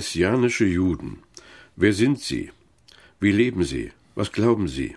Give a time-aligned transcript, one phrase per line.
[0.00, 1.18] Messianische Juden.
[1.76, 2.50] Wer sind sie?
[3.20, 3.92] Wie leben sie?
[4.14, 4.96] Was glauben sie?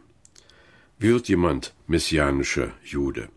[0.98, 3.28] Wie wird jemand messianischer Jude?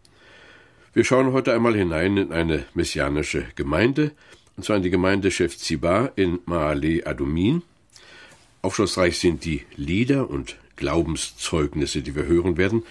[0.95, 4.13] Wir schauen heute einmal hinein in eine messianische Gemeinde,
[4.57, 7.63] und zwar in die Gemeinde Shefziba in Maale Adumin.
[8.63, 12.85] Aufschlussreich sind die Lieder und Glaubenszeugnisse, die wir hören werden.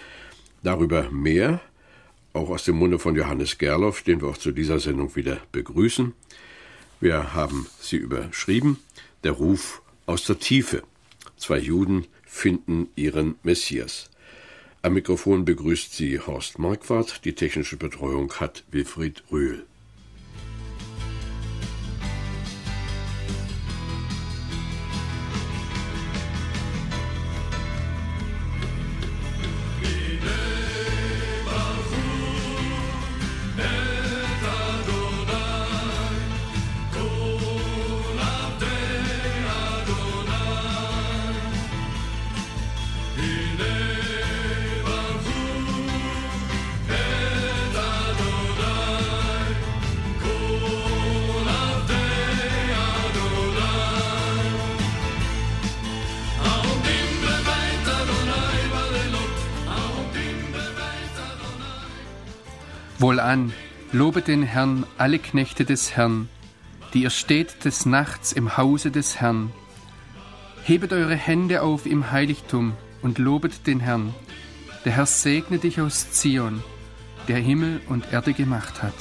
[0.62, 1.62] Darüber mehr,
[2.34, 6.12] auch aus dem Munde von Johannes Gerloff, den wir auch zu dieser Sendung wieder begrüßen.
[7.00, 8.78] Wir haben sie überschrieben,
[9.22, 10.82] der Ruf aus der Tiefe.
[11.36, 14.08] Zwei Juden finden ihren Messias.
[14.80, 19.66] Am Mikrofon begrüßt sie Horst Marquardt, die technische Betreuung hat Wilfried Rühl.
[63.16, 63.54] Wohlan,
[63.92, 66.28] lobet den Herrn alle Knechte des Herrn,
[66.92, 69.52] die ihr steht des Nachts im Hause des Herrn.
[70.64, 74.14] Hebet eure Hände auf im Heiligtum und lobet den Herrn.
[74.84, 76.62] Der Herr segne dich aus Zion,
[77.26, 78.92] der Himmel und Erde gemacht hat.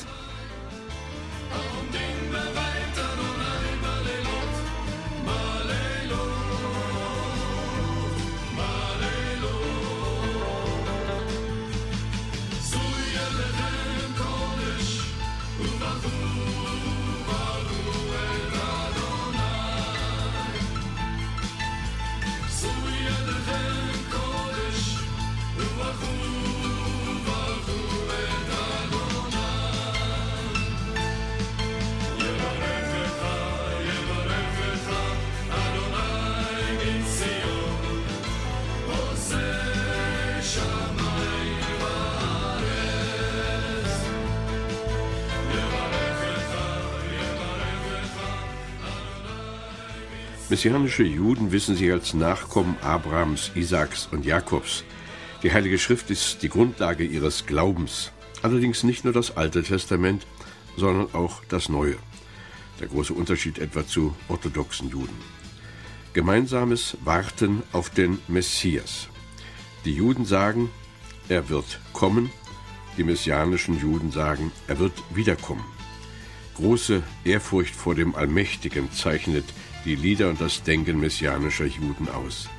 [50.56, 54.86] Messianische Juden wissen sich als Nachkommen Abrahams, Isaaks und Jakobs.
[55.44, 58.14] Die Heilige Schrift ist die Grundlage ihres Glaubens.
[58.42, 60.26] Allerdings nicht nur das Alte Testament,
[60.78, 61.98] sondern auch das Neue.
[62.80, 65.18] Der große Unterschied etwa zu orthodoxen Juden.
[66.14, 69.10] Gemeinsames Warten auf den Messias.
[69.84, 70.70] Die Juden sagen,
[71.28, 72.32] er wird kommen.
[72.98, 75.75] Die messianischen Juden sagen, er wird wiederkommen.
[76.56, 79.46] Große Ehrfurcht vor dem Allmächtigen zeichnet
[79.84, 82.50] die Lieder und das Denken messianischer Juden aus.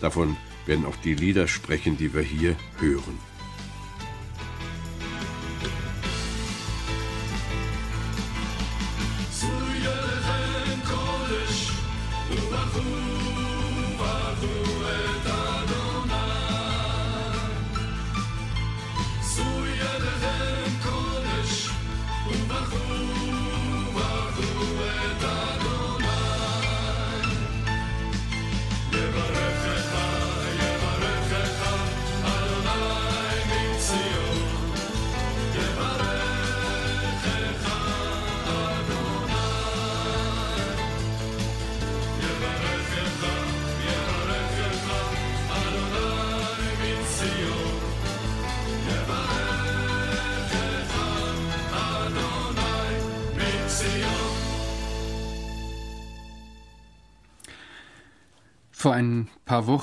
[0.00, 3.18] Davon werden auch die Lieder sprechen, die wir hier hören.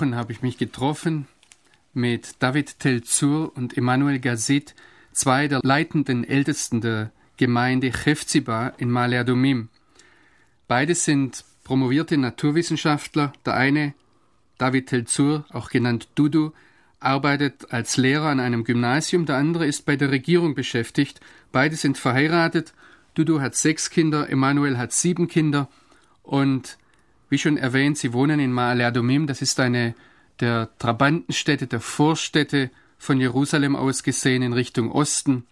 [0.01, 1.27] Wochen habe ich mich getroffen
[1.93, 4.73] mit David Telzur und Emmanuel Gazit,
[5.11, 9.69] zwei der leitenden Ältesten der Gemeinde Chefziba in Maleadomim.
[10.67, 13.31] Beide sind promovierte Naturwissenschaftler.
[13.45, 13.93] Der eine,
[14.57, 16.51] David Telzur, auch genannt Dudu,
[16.99, 21.21] arbeitet als Lehrer an einem Gymnasium, der andere ist bei der Regierung beschäftigt.
[21.51, 22.73] Beide sind verheiratet
[23.13, 25.69] Dudu hat sechs Kinder, Emanuel hat sieben Kinder
[26.23, 26.79] und
[27.31, 29.95] wie schon erwähnt, sie wohnen in Ma'ale Das ist eine
[30.41, 35.45] der Trabantenstädte, der Vorstädte von Jerusalem aus gesehen in Richtung Osten.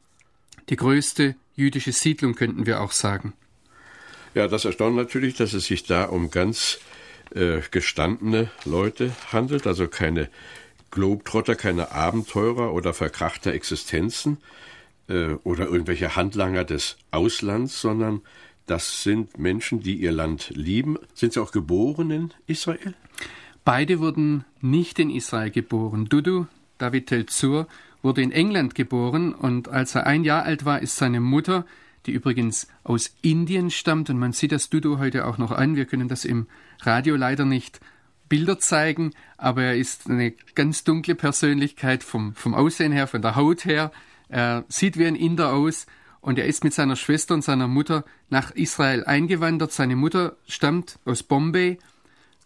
[0.68, 3.34] Die größte jüdische Siedlung könnten wir auch sagen.
[4.36, 6.80] Ja, das erstaunt natürlich, dass es sich da um ganz
[7.34, 10.30] äh, gestandene Leute handelt, also keine
[10.92, 14.38] Globetrotter, keine Abenteurer oder verkrachte Existenzen
[15.08, 18.22] äh, oder irgendwelche Handlanger des Auslands, sondern
[18.70, 20.98] das sind Menschen, die ihr Land lieben.
[21.14, 22.94] Sind sie auch geboren in Israel?
[23.66, 26.06] Beide wurden nicht in Israel geboren.
[26.06, 27.68] Dudu, David Telzur,
[28.02, 31.66] wurde in England geboren und als er ein Jahr alt war, ist seine Mutter,
[32.06, 35.86] die übrigens aus Indien stammt, und man sieht das Dudu heute auch noch an, wir
[35.86, 36.48] können das im
[36.82, 37.82] Radio leider nicht
[38.30, 43.36] Bilder zeigen, aber er ist eine ganz dunkle Persönlichkeit vom, vom Aussehen her, von der
[43.36, 43.92] Haut her.
[44.30, 45.88] Er sieht wie ein Inder aus
[46.22, 49.72] und er ist mit seiner Schwester und seiner Mutter nach Israel eingewandert.
[49.72, 51.80] Seine Mutter stammt aus Bombay.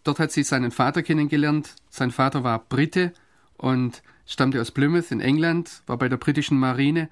[0.04, 1.74] Dort hat sie seinen Vater kennengelernt.
[1.90, 3.12] Sein Vater war Brite
[3.56, 7.08] und stammte aus Plymouth in England, war bei der britischen Marine.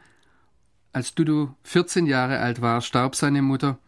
[0.92, 3.78] Als Dudu 14 Jahre alt war, starb seine Mutter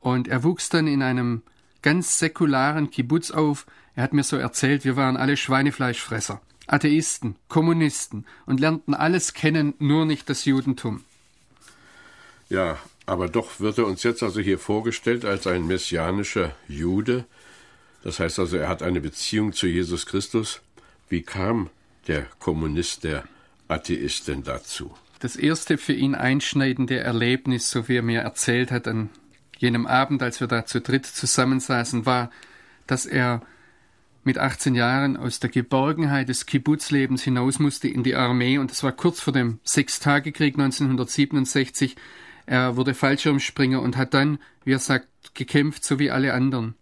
[0.00, 1.42] und er wuchs dann in einem
[1.82, 8.26] ganz säkularen Kibbutz auf, er hat mir so erzählt, wir waren alle Schweinefleischfresser, Atheisten, Kommunisten
[8.46, 11.04] und lernten alles kennen, nur nicht das Judentum.
[12.48, 17.24] Ja, aber doch wird er uns jetzt also hier vorgestellt als ein messianischer Jude.
[18.02, 20.60] Das heißt also, er hat eine Beziehung zu Jesus Christus.
[21.08, 21.70] Wie kam
[22.06, 23.24] der Kommunist, der
[23.68, 24.94] Atheist denn dazu?
[25.20, 29.10] Das erste für ihn einschneidende Erlebnis, so wie er mir erzählt hat an
[29.58, 32.30] jenem Abend, als wir da zu dritt zusammensaßen, war,
[32.86, 33.42] dass er
[34.24, 38.82] mit 18 Jahren aus der Geborgenheit des Kibbutzlebens hinaus musste in die Armee und das
[38.82, 41.96] war kurz vor dem Sechstagekrieg 1967.
[42.46, 46.74] Er wurde Fallschirmspringer und hat dann, wie er sagt, gekämpft, so wie alle anderen.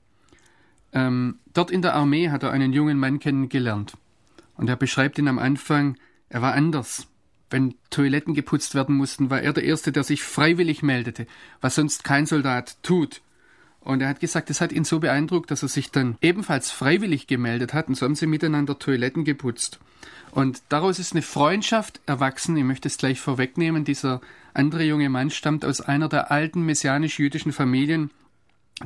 [0.92, 3.94] Ähm, dort in der Armee hat er einen jungen Mann kennengelernt.
[4.56, 5.96] Und er beschreibt ihn am Anfang,
[6.28, 7.08] er war anders.
[7.50, 11.26] Wenn Toiletten geputzt werden mussten, war er der Erste, der sich freiwillig meldete,
[11.60, 13.22] was sonst kein Soldat tut.
[13.80, 17.26] Und er hat gesagt, es hat ihn so beeindruckt, dass er sich dann ebenfalls freiwillig
[17.26, 19.78] gemeldet hat und so haben sie miteinander Toiletten geputzt.
[20.30, 22.56] Und daraus ist eine Freundschaft erwachsen.
[22.56, 23.84] Ich möchte es gleich vorwegnehmen.
[23.84, 24.20] Dieser
[24.54, 28.10] andere junge Mann stammt aus einer der alten messianisch-jüdischen Familien,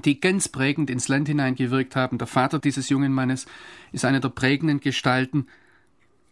[0.05, 2.19] die ganz prägend ins Land hineingewirkt haben.
[2.19, 3.47] Der Vater dieses jungen Mannes
[3.93, 5.47] ist einer der prägenden Gestalten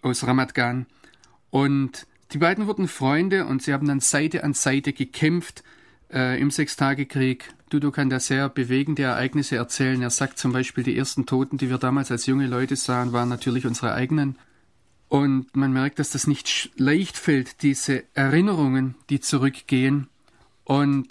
[0.03, 0.87] aus Ramat Gan.
[1.51, 5.63] Und die beiden wurden Freunde und sie haben dann Seite an Seite gekämpft
[6.13, 7.53] äh, im Sechstagekrieg.
[7.71, 10.01] Dudu kann da sehr bewegende Ereignisse erzählen.
[10.03, 13.29] Er sagt zum Beispiel, die ersten Toten, die wir damals als junge Leute sahen, waren
[13.29, 14.37] natürlich unsere eigenen.
[15.09, 20.09] Und man merkt, dass das nicht leicht fällt, diese Erinnerungen, die zurückgehen.
[20.65, 21.09] Und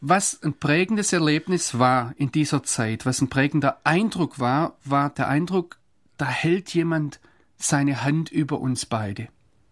[0.00, 5.28] was ein prägendes Erlebnis war in dieser Zeit, was ein prägender Eindruck war, war der
[5.28, 5.78] Eindruck,
[6.16, 7.20] da hält jemand
[7.56, 9.28] seine Hand über uns beide.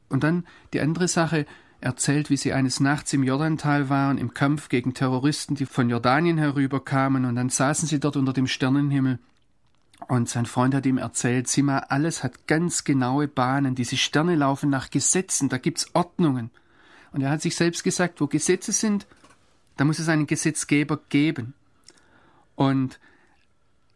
[0.09, 1.47] Und dann die andere Sache,
[1.81, 6.39] erzählt, wie sie eines Nachts im Jordantal waren, im Kampf gegen Terroristen, die von Jordanien
[6.39, 9.19] herüberkamen, und dann saßen sie dort unter dem Sternenhimmel.
[10.09, 14.35] Und sein Freund hat ihm erzählt, sieh mal, alles hat ganz genaue Bahnen, diese Sterne
[14.35, 16.51] laufen nach Gesetzen, da gibt's Ordnungen.
[17.13, 19.07] Und er hat sich selbst gesagt, wo Gesetze sind,
[19.77, 21.55] da muss es einen Gesetzgeber geben.
[22.57, 23.01] Und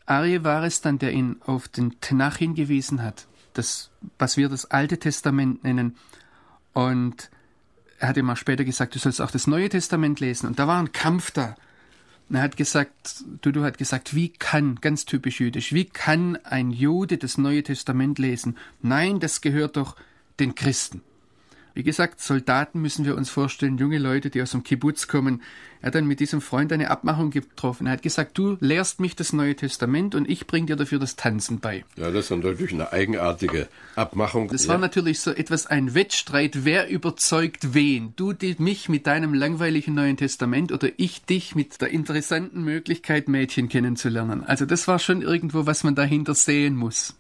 [0.07, 4.71] Arje war es dann, der ihn auf den Tenach hingewiesen hat, das, was wir das
[4.71, 5.97] Alte Testament nennen.
[6.73, 7.31] Und
[7.99, 10.47] er hat ihm später gesagt, du sollst auch das Neue Testament lesen.
[10.47, 11.57] Und da war ein Kampf da.
[12.31, 17.19] Er hat gesagt, Dudu hat gesagt, wie kann, ganz typisch jüdisch, wie kann ein Jude
[17.19, 18.57] das Neue Testament lesen?
[18.81, 19.97] Nein, das gehört doch
[20.41, 21.03] den Christen.
[21.75, 25.43] Wie gesagt, Soldaten müssen wir uns vorstellen, junge Leute, die aus dem Kibbutz kommen.
[25.81, 27.89] Er hat dann mit diesem Freund eine Abmachung getroffen.
[27.89, 31.17] Er hat gesagt, du lehrst mich das Neue Testament und ich bringe dir dafür das
[31.17, 31.85] Tanzen bei.
[31.97, 34.47] Ja, das ist natürlich eine eigenartige Abmachung.
[34.49, 34.71] Das ja.
[34.71, 38.13] war natürlich so etwas ein Wettstreit, wer überzeugt wen.
[38.15, 43.69] Du mich mit deinem langweiligen Neuen Testament oder ich dich mit der interessanten Möglichkeit, Mädchen
[43.69, 44.45] kennenzulernen.
[44.45, 47.17] Also das war schon irgendwo, was man dahinter sehen muss.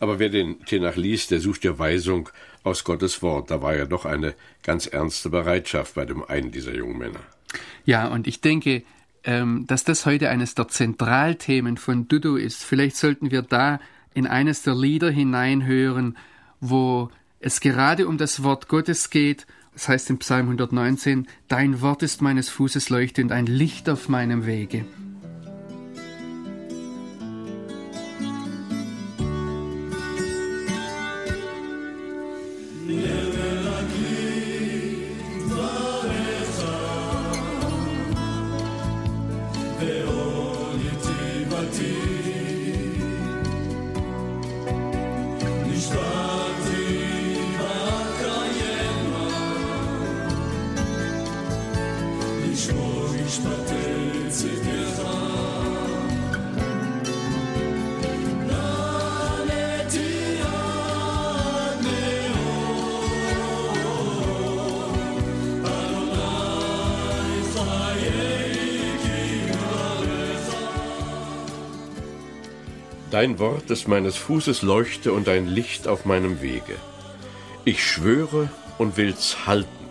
[0.00, 2.28] Aber wer den Tenach liest, der sucht ja Weisung
[2.68, 3.50] aus Gottes Wort.
[3.50, 7.20] Da war ja doch eine ganz ernste Bereitschaft bei dem einen dieser jungen Männer.
[7.84, 8.82] Ja, und ich denke,
[9.24, 12.62] ähm, dass das heute eines der Zentralthemen von Dudu ist.
[12.62, 13.80] Vielleicht sollten wir da
[14.14, 16.16] in eines der Lieder hineinhören,
[16.60, 17.10] wo
[17.40, 19.46] es gerade um das Wort Gottes geht.
[19.72, 24.08] Das heißt im Psalm 119, Dein Wort ist meines Fußes Leuchte und ein Licht auf
[24.08, 24.84] meinem Wege.
[73.18, 76.76] Dein Wort ist meines Fußes Leuchte und ein Licht auf meinem Wege.
[77.64, 78.48] Ich schwöre
[78.78, 79.86] und will's halten.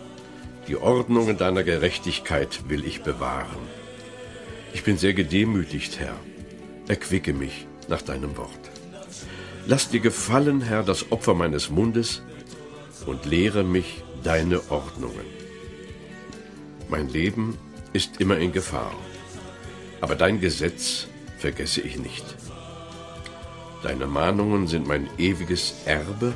[0.66, 3.68] Die Ordnungen deiner Gerechtigkeit will ich bewahren.
[4.72, 6.16] Ich bin sehr gedemütigt, Herr.
[6.88, 8.70] Erquicke mich nach deinem Wort.
[9.66, 12.22] Lass dir gefallen, Herr, das Opfer meines Mundes
[13.04, 15.26] und lehre mich deine Ordnungen.
[16.88, 17.58] Mein Leben
[17.92, 18.94] ist immer in Gefahr,
[20.00, 22.24] aber dein Gesetz vergesse ich nicht.
[23.82, 26.34] Deine Mahnungen sind mein ewiges Erbe,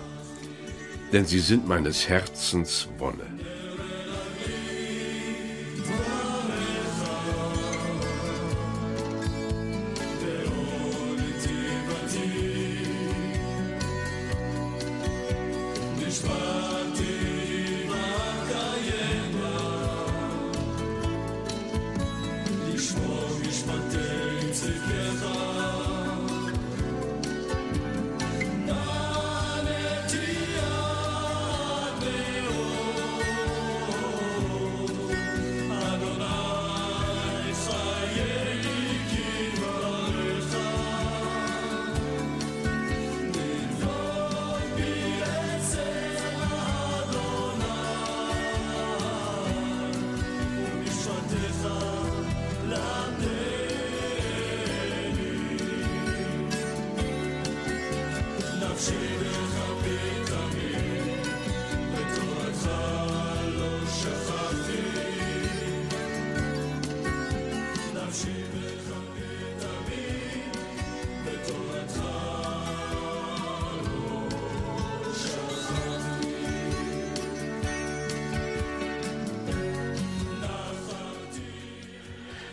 [1.12, 3.31] denn sie sind meines Herzens Wonne.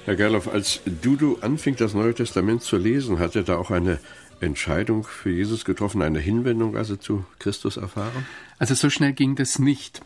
[0.10, 4.00] Herr Gerloff, als Dudu anfing, das Neue Testament zu lesen, hat er da auch eine
[4.40, 8.26] Entscheidung für Jesus getroffen, eine Hinwendung also zu Christus erfahren?
[8.58, 10.02] Also so schnell ging das nicht.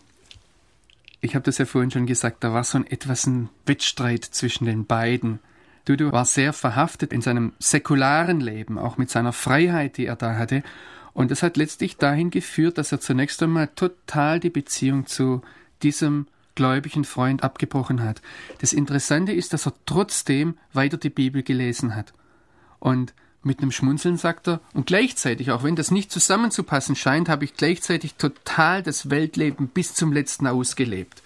[1.22, 4.66] Ich habe das ja vorhin schon gesagt, da war so ein etwas ein Wettstreit zwischen
[4.66, 5.40] den beiden.
[5.86, 10.36] Dudu war sehr verhaftet in seinem säkularen Leben, auch mit seiner Freiheit, die er da
[10.36, 10.64] hatte.
[11.14, 15.44] Und das hat letztlich dahin geführt, dass er zunächst einmal total die Beziehung zu
[15.82, 18.22] diesem gläubigen Freund abgebrochen hat.
[18.60, 22.14] Das Interessante ist, dass er trotzdem weiter die Bibel gelesen hat.
[22.80, 27.44] Und mit einem Schmunzeln sagt er, und gleichzeitig, auch wenn das nicht zusammenzupassen scheint, habe
[27.44, 31.22] ich gleichzeitig total das Weltleben bis zum letzten ausgelebt.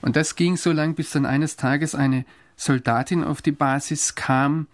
[0.00, 2.24] Und das ging so lang, bis dann eines Tages eine
[2.56, 4.68] Soldatin auf die Basis kam.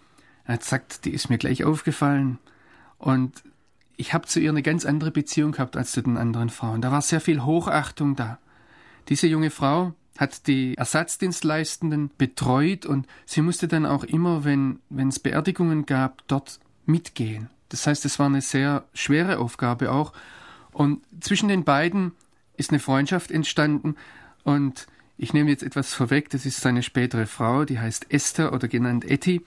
[0.44, 2.38] Er hat gesagt, die ist mir gleich aufgefallen.
[2.98, 3.42] Und
[3.96, 6.82] ich habe zu ihr eine ganz andere Beziehung gehabt als zu den anderen Frauen.
[6.82, 8.38] Da war sehr viel Hochachtung da.
[9.08, 15.18] Diese junge Frau hat die Ersatzdienstleistenden betreut und sie musste dann auch immer, wenn es
[15.18, 17.50] Beerdigungen gab, dort mitgehen.
[17.68, 20.12] Das heißt, es war eine sehr schwere Aufgabe auch.
[20.72, 22.12] Und zwischen den beiden
[22.56, 23.96] ist eine Freundschaft entstanden
[24.44, 28.68] und ich nehme jetzt etwas vorweg, das ist seine spätere Frau, die heißt Esther oder
[28.68, 29.44] genannt Etty.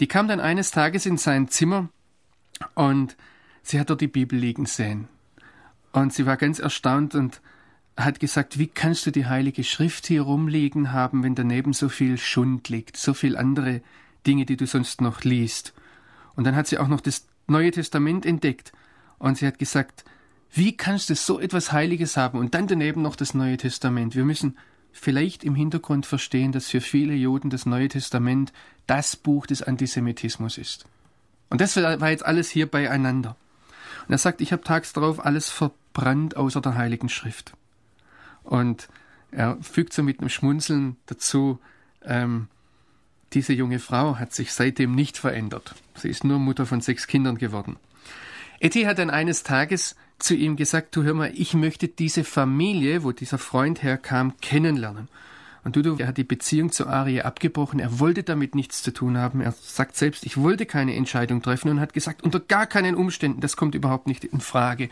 [0.00, 1.88] Die kam dann eines Tages in sein Zimmer
[2.74, 3.16] und
[3.62, 5.08] sie hat dort die Bibel liegen sehen.
[5.92, 7.40] Und sie war ganz erstaunt und
[7.98, 12.16] hat gesagt, wie kannst du die Heilige Schrift hier rumliegen haben, wenn daneben so viel
[12.16, 13.80] Schund liegt, so viel andere
[14.26, 15.72] Dinge, die du sonst noch liest.
[16.36, 18.72] Und dann hat sie auch noch das Neue Testament entdeckt.
[19.18, 20.04] Und sie hat gesagt,
[20.52, 24.14] wie kannst du so etwas Heiliges haben und dann daneben noch das Neue Testament?
[24.14, 24.56] Wir müssen
[24.92, 28.52] vielleicht im Hintergrund verstehen, dass für viele Juden das Neue Testament
[28.86, 30.86] das Buch des Antisemitismus ist.
[31.50, 33.36] Und das war jetzt alles hier beieinander.
[34.06, 37.52] Und er sagt, ich habe tags darauf alles verbrannt außer der Heiligen Schrift.
[38.48, 38.88] Und
[39.30, 41.58] er fügt so mit einem Schmunzeln dazu,
[42.02, 42.48] ähm,
[43.34, 45.74] diese junge Frau hat sich seitdem nicht verändert.
[45.94, 47.76] Sie ist nur Mutter von sechs Kindern geworden.
[48.58, 53.04] Etty hat dann eines Tages zu ihm gesagt, du hör mal, ich möchte diese Familie,
[53.04, 55.08] wo dieser Freund herkam, kennenlernen.
[55.62, 59.18] Und Dudu, er hat die Beziehung zu Arie abgebrochen, er wollte damit nichts zu tun
[59.18, 59.42] haben.
[59.42, 63.42] Er sagt selbst, ich wollte keine Entscheidung treffen und hat gesagt, unter gar keinen Umständen,
[63.42, 64.88] das kommt überhaupt nicht in Frage.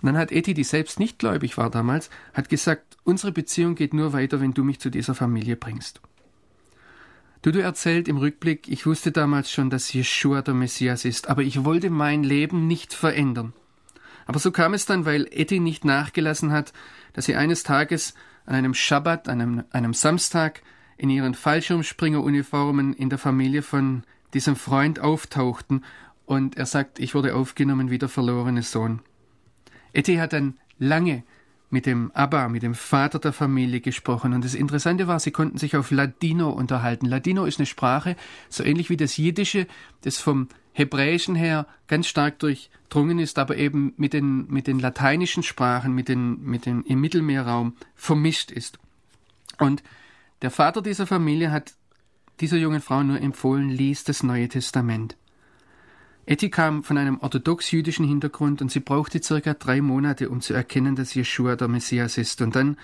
[0.00, 3.94] Und dann hat Etty, die selbst nicht gläubig war damals, hat gesagt, unsere Beziehung geht
[3.94, 6.00] nur weiter, wenn du mich zu dieser Familie bringst.
[7.42, 11.64] Dudu erzählt im Rückblick, ich wusste damals schon, dass Jeschua der Messias ist, aber ich
[11.64, 13.52] wollte mein Leben nicht verändern.
[14.26, 16.72] Aber so kam es dann, weil Etty nicht nachgelassen hat,
[17.12, 18.14] dass sie eines Tages
[18.44, 20.62] an einem Schabbat, einem, einem Samstag,
[20.96, 24.02] in ihren Fallschirmspringeruniformen in der Familie von
[24.34, 25.84] diesem Freund auftauchten
[26.26, 29.00] und er sagt, ich wurde aufgenommen wie der verlorene Sohn.
[29.92, 31.22] Etty hat dann lange
[31.70, 34.32] mit dem Abba, mit dem Vater der Familie gesprochen.
[34.32, 37.06] Und das Interessante war, sie konnten sich auf Ladino unterhalten.
[37.06, 38.16] Ladino ist eine Sprache,
[38.48, 39.66] so ähnlich wie das Jiddische,
[40.02, 45.42] das vom Hebräischen her ganz stark durchdrungen ist, aber eben mit den, mit den lateinischen
[45.42, 48.78] Sprachen, mit den, mit den im Mittelmeerraum vermischt ist.
[49.58, 49.82] Und
[50.40, 51.74] der Vater dieser Familie hat
[52.40, 55.16] dieser jungen Frau nur empfohlen, lies das Neue Testament.
[56.28, 60.94] Etty kam von einem orthodox-jüdischen Hintergrund und sie brauchte circa drei Monate, um zu erkennen,
[60.94, 62.42] dass Jeschua der Messias ist.
[62.42, 62.76] Und dann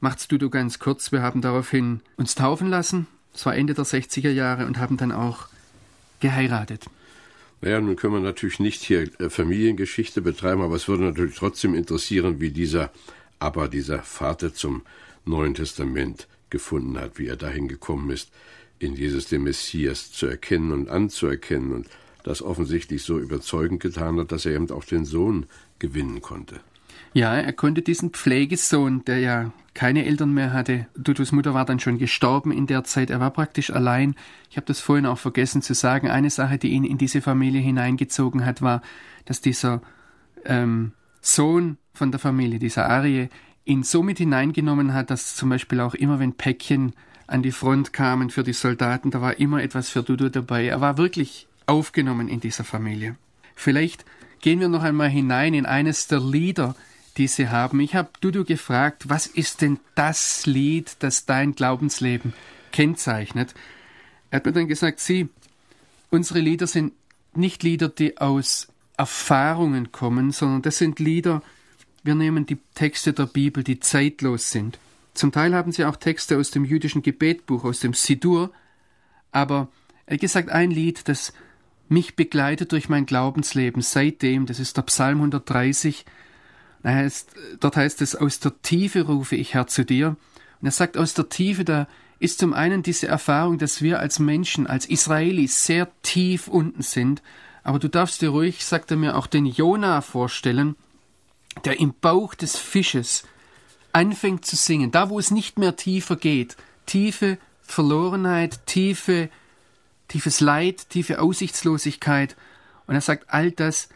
[0.00, 1.12] macht's du ganz kurz.
[1.12, 3.06] Wir haben daraufhin uns taufen lassen.
[3.32, 5.48] Es war Ende der 60er Jahre und haben dann auch
[6.20, 6.84] geheiratet.
[7.62, 11.74] Naja, nun können wir natürlich nicht hier äh, Familiengeschichte betreiben, aber es würde natürlich trotzdem
[11.74, 12.92] interessieren, wie dieser
[13.38, 14.82] aber dieser Vater zum
[15.24, 18.30] Neuen Testament gefunden hat, wie er dahin gekommen ist,
[18.78, 21.88] in Jesus den Messias zu erkennen und anzuerkennen und
[22.24, 25.46] das offensichtlich so überzeugend getan hat, dass er eben auch den Sohn
[25.78, 26.60] gewinnen konnte.
[27.14, 31.80] Ja, er konnte diesen Pflegesohn, der ja keine Eltern mehr hatte, Dutus Mutter war dann
[31.80, 34.14] schon gestorben in der Zeit, er war praktisch allein.
[34.50, 36.10] Ich habe das vorhin auch vergessen zu sagen.
[36.10, 38.82] Eine Sache, die ihn in diese Familie hineingezogen hat, war,
[39.24, 39.80] dass dieser
[40.44, 43.28] ähm, Sohn von der Familie, dieser Arie,
[43.64, 46.92] ihn so mit hineingenommen hat, dass zum Beispiel auch immer, wenn Päckchen
[47.26, 50.66] an die Front kamen für die Soldaten, da war immer etwas für Dudu dabei.
[50.66, 53.16] Er war wirklich aufgenommen in dieser Familie.
[53.54, 54.04] Vielleicht
[54.40, 56.74] gehen wir noch einmal hinein in eines der Lieder,
[57.16, 57.80] die sie haben.
[57.80, 62.32] Ich habe Dudu gefragt, was ist denn das Lied, das dein Glaubensleben
[62.72, 63.54] kennzeichnet?
[64.30, 65.28] Er hat mir dann gesagt, sie,
[66.10, 66.92] unsere Lieder sind
[67.34, 71.42] nicht Lieder, die aus Erfahrungen kommen, sondern das sind Lieder,
[72.02, 74.78] wir nehmen die Texte der Bibel, die zeitlos sind.
[75.14, 78.50] Zum Teil haben sie auch Texte aus dem jüdischen Gebetbuch, aus dem Sidur,
[79.30, 79.68] aber
[80.06, 81.32] er hat gesagt, ein Lied, das
[81.88, 86.04] mich begleitet durch mein Glaubensleben seitdem, das ist der Psalm 130.
[86.84, 90.16] Heißt, dort heißt es, aus der Tiefe rufe ich Herr zu dir.
[90.60, 91.86] Und er sagt, aus der Tiefe, da
[92.18, 97.22] ist zum einen diese Erfahrung, dass wir als Menschen, als Israelis sehr tief unten sind.
[97.62, 100.76] Aber du darfst dir ruhig, sagt er mir, auch den Jona vorstellen,
[101.64, 103.24] der im Bauch des Fisches
[103.92, 106.56] anfängt zu singen, da wo es nicht mehr tiefer geht.
[106.86, 109.28] Tiefe Verlorenheit, tiefe
[110.12, 112.36] tiefes Leid, tiefe Aussichtslosigkeit.
[112.86, 113.88] Und er sagt, all das,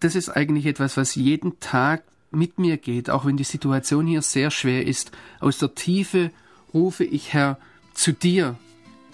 [0.00, 4.22] das ist eigentlich etwas, was jeden Tag mit mir geht, auch wenn die Situation hier
[4.22, 5.12] sehr schwer ist.
[5.38, 6.32] Aus der Tiefe
[6.74, 7.58] rufe ich, Herr,
[7.94, 8.58] zu dir.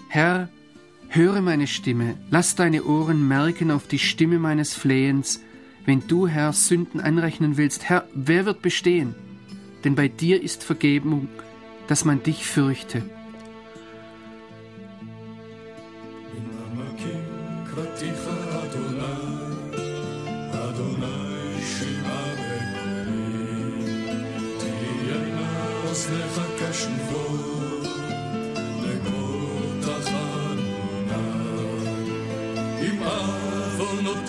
[0.07, 0.49] Herr,
[1.09, 5.41] höre meine Stimme, lass deine Ohren merken auf die Stimme meines Flehens.
[5.85, 9.13] Wenn du, Herr, Sünden anrechnen willst, Herr, wer wird bestehen?
[9.83, 11.27] Denn bei dir ist Vergebung,
[11.87, 13.03] dass man dich fürchte.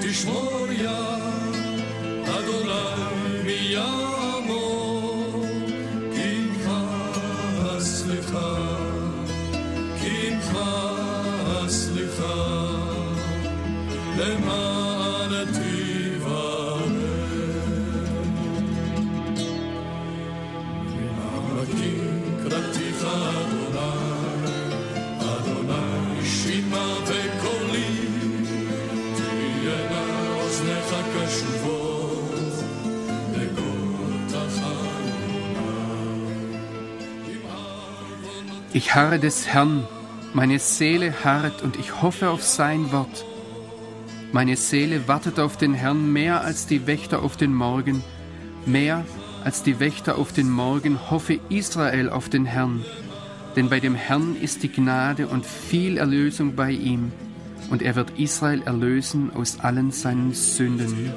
[0.02, 1.19] Düşmur ya.
[38.72, 39.84] Ich harre des Herrn,
[40.32, 43.24] meine Seele harret und ich hoffe auf sein Wort.
[44.30, 48.04] Meine Seele wartet auf den Herrn mehr als die Wächter auf den Morgen,
[48.66, 49.04] mehr
[49.42, 52.84] als die Wächter auf den Morgen hoffe Israel auf den Herrn.
[53.56, 57.10] Denn bei dem Herrn ist die Gnade und viel Erlösung bei ihm
[57.70, 61.12] und er wird Israel erlösen aus allen seinen Sünden.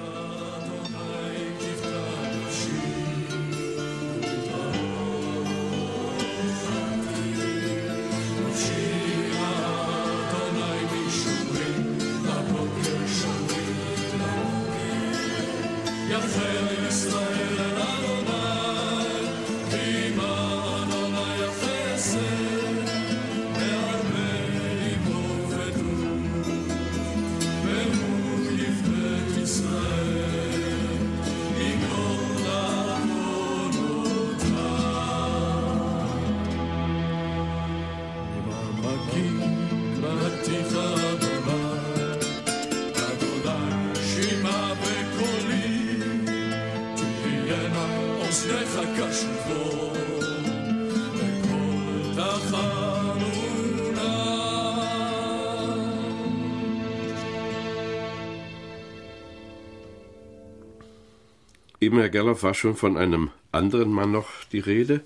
[61.83, 65.01] Eben, Herr Gerloff, war schon von einem anderen Mann noch die Rede,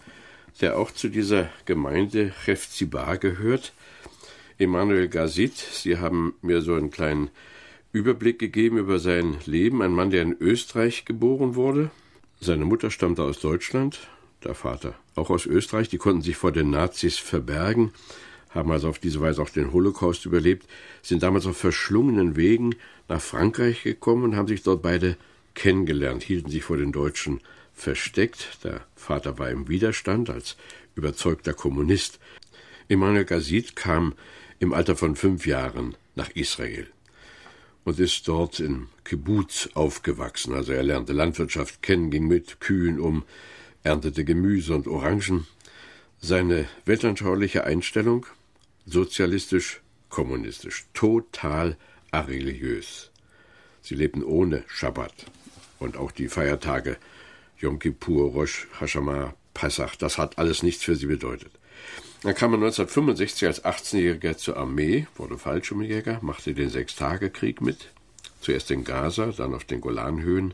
[0.61, 3.73] der auch zu dieser Gemeinde Chefzibar gehört.
[4.59, 5.55] Emanuel Gazit.
[5.57, 7.31] Sie haben mir so einen kleinen
[7.93, 9.81] Überblick gegeben über sein Leben.
[9.81, 11.89] Ein Mann, der in Österreich geboren wurde.
[12.41, 13.97] Seine Mutter stammte aus Deutschland,
[14.43, 15.89] der Vater auch aus Österreich.
[15.89, 17.91] Die konnten sich vor den Nazis verbergen,
[18.51, 20.67] haben also auf diese Weise auch den Holocaust überlebt,
[21.01, 22.75] sind damals auf verschlungenen Wegen
[23.07, 25.17] nach Frankreich gekommen und haben sich dort beide
[25.57, 27.41] kennengelernt, hielten sich vor den Deutschen
[27.73, 28.59] versteckt.
[28.63, 30.55] Der Vater war im Widerstand als
[30.95, 32.19] überzeugter Kommunist.
[32.87, 34.13] Emmanuel Gazit kam
[34.59, 36.87] im Alter von fünf Jahren nach Israel
[37.83, 40.53] und ist dort im Kibbutz aufgewachsen.
[40.53, 43.23] Also er lernte Landwirtschaft kennen, ging mit Kühen um,
[43.83, 45.47] erntete Gemüse und Orangen.
[46.19, 48.27] Seine weltanschauliche Einstellung
[48.85, 51.77] sozialistisch, kommunistisch, total
[52.11, 53.11] areligiös.
[53.81, 55.13] Sie lebten ohne Schabbat
[55.79, 56.97] und auch die Feiertage
[57.59, 61.51] Yom Kippur, Rosh Hashanah, Passach, das hat alles nichts für sie bedeutet.
[62.23, 67.89] Dann kam er 1965 als 18-Jähriger zur Armee, wurde Fallschirmjäger, machte den Sechstagekrieg mit,
[68.41, 70.53] zuerst in Gaza, dann auf den Golanhöhen.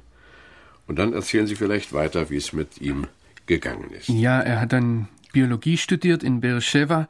[0.88, 3.08] Und dann erzählen Sie vielleicht weiter, wie es mit ihm
[3.46, 4.10] gegangen ist.
[4.10, 7.08] Ja, er hat dann Biologie studiert in Beersheba.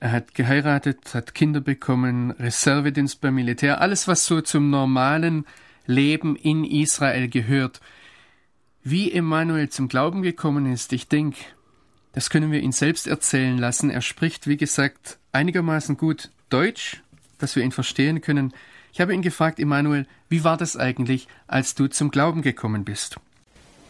[0.00, 5.46] Er hat geheiratet, hat Kinder bekommen, Reservedienst beim Militär, alles, was so zum normalen
[5.86, 7.80] Leben in Israel gehört.
[8.82, 11.38] Wie Emanuel zum Glauben gekommen ist, ich denke,
[12.12, 13.90] das können wir ihn selbst erzählen lassen.
[13.90, 17.02] Er spricht, wie gesagt, einigermaßen gut Deutsch,
[17.38, 18.52] dass wir ihn verstehen können.
[18.92, 23.16] Ich habe ihn gefragt, Emanuel, wie war das eigentlich, als du zum Glauben gekommen bist?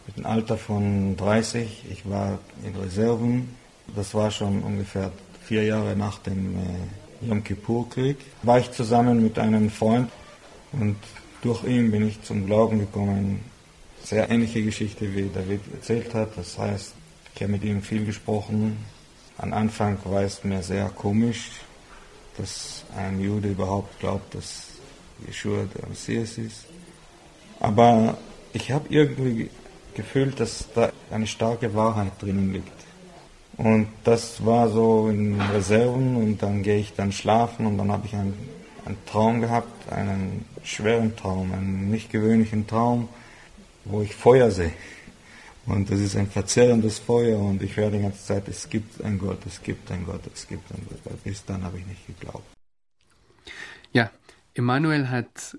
[0.07, 3.49] Mit dem Alter von 30, ich war in Reserven.
[3.95, 5.11] Das war schon ungefähr
[5.43, 8.17] vier Jahre nach dem äh, Yom Kippur-Krieg.
[8.41, 10.09] War ich zusammen mit einem Freund
[10.71, 10.97] und
[11.45, 13.39] durch ihn bin ich zum Glauben gekommen.
[14.03, 16.35] Sehr ähnliche Geschichte, wie David erzählt hat.
[16.35, 16.93] Das heißt,
[17.35, 18.77] ich habe mit ihm viel gesprochen.
[19.37, 21.51] Am Anfang war es mir sehr komisch,
[22.37, 24.63] dass ein Jude überhaupt glaubt, dass
[25.27, 26.65] Yeshua der Messias ist.
[27.59, 28.17] Aber
[28.53, 29.51] ich habe irgendwie
[29.93, 32.71] gefühlt, dass da eine starke Wahrheit drinnen liegt.
[33.57, 38.07] Und das war so in Reserven und dann gehe ich dann schlafen und dann habe
[38.07, 38.33] ich einen,
[38.85, 43.09] einen Traum gehabt, einen schweren Traum, einen nicht gewöhnlichen Traum,
[43.83, 44.73] wo ich Feuer sehe.
[45.65, 49.17] Und das ist ein verzehrendes Feuer und ich höre die ganze Zeit, es gibt einen
[49.17, 51.23] Gott, es gibt einen Gott, es gibt einen Gott.
[51.23, 52.45] Bis dann habe ich nicht geglaubt.
[53.91, 54.11] Ja,
[54.53, 55.57] Emanuel hat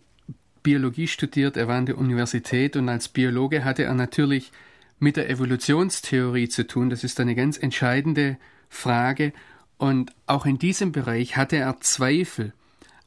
[0.62, 4.53] Biologie studiert, er war an der Universität und als Biologe hatte er natürlich
[4.99, 6.89] mit der Evolutionstheorie zu tun.
[6.89, 8.37] Das ist eine ganz entscheidende
[8.69, 9.33] Frage
[9.77, 12.53] und auch in diesem Bereich hatte er Zweifel.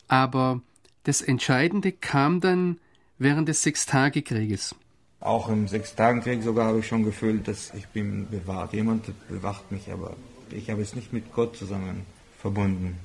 [0.10, 0.62] Aber
[1.04, 2.80] das Entscheidende kam dann
[3.18, 4.76] während des Sechstagekrieges.
[5.22, 8.74] Auch im Sechstagekrieg sogar habe ich schon gefühlt, dass ich bin bewahrt.
[8.74, 10.16] Jemand bewacht mich, aber
[10.52, 12.06] ich habe es nicht mit Gott zusammen
[12.38, 12.98] verbunden.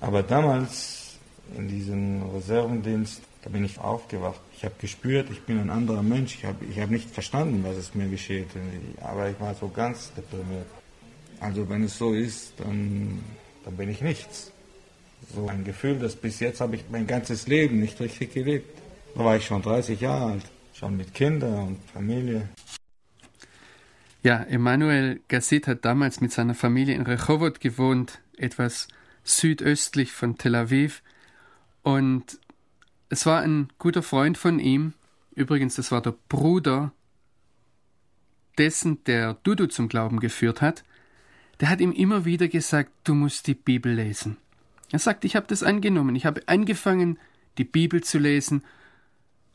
[0.00, 1.18] Aber damals
[1.56, 4.40] in diesem Reservendienst, da bin ich aufgewacht.
[4.56, 6.36] Ich habe gespürt, ich bin ein anderer Mensch.
[6.36, 8.48] Ich habe ich hab nicht verstanden, was es mir geschieht.
[9.02, 10.66] Aber ich war so ganz deprimiert.
[11.40, 13.22] Also wenn es so ist, dann,
[13.64, 14.52] dann bin ich nichts.
[15.34, 18.78] So ein Gefühl, das bis jetzt habe ich mein ganzes Leben nicht richtig gelebt.
[19.14, 20.44] Da war ich schon 30 Jahre alt
[20.78, 22.48] schon mit Kindern und Familie.
[24.22, 28.88] Ja, Emanuel Gasset hat damals mit seiner Familie in Rehovot gewohnt, etwas
[29.24, 31.02] südöstlich von Tel Aviv.
[31.82, 32.38] Und
[33.08, 34.92] es war ein guter Freund von ihm,
[35.34, 36.92] übrigens, das war der Bruder
[38.56, 40.84] dessen, der Dudu zum Glauben geführt hat,
[41.60, 44.36] der hat ihm immer wieder gesagt, du musst die Bibel lesen.
[44.90, 47.18] Er sagt, ich habe das angenommen, ich habe angefangen,
[47.58, 48.62] die Bibel zu lesen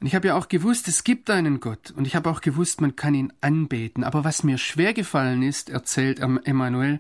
[0.04, 1.92] und ich habe ja auch gewusst, es gibt einen Gott.
[1.92, 4.04] Und ich habe auch gewusst, man kann ihn anbeten.
[4.04, 7.00] Aber was mir schwer gefallen ist, erzählt Emmanuel,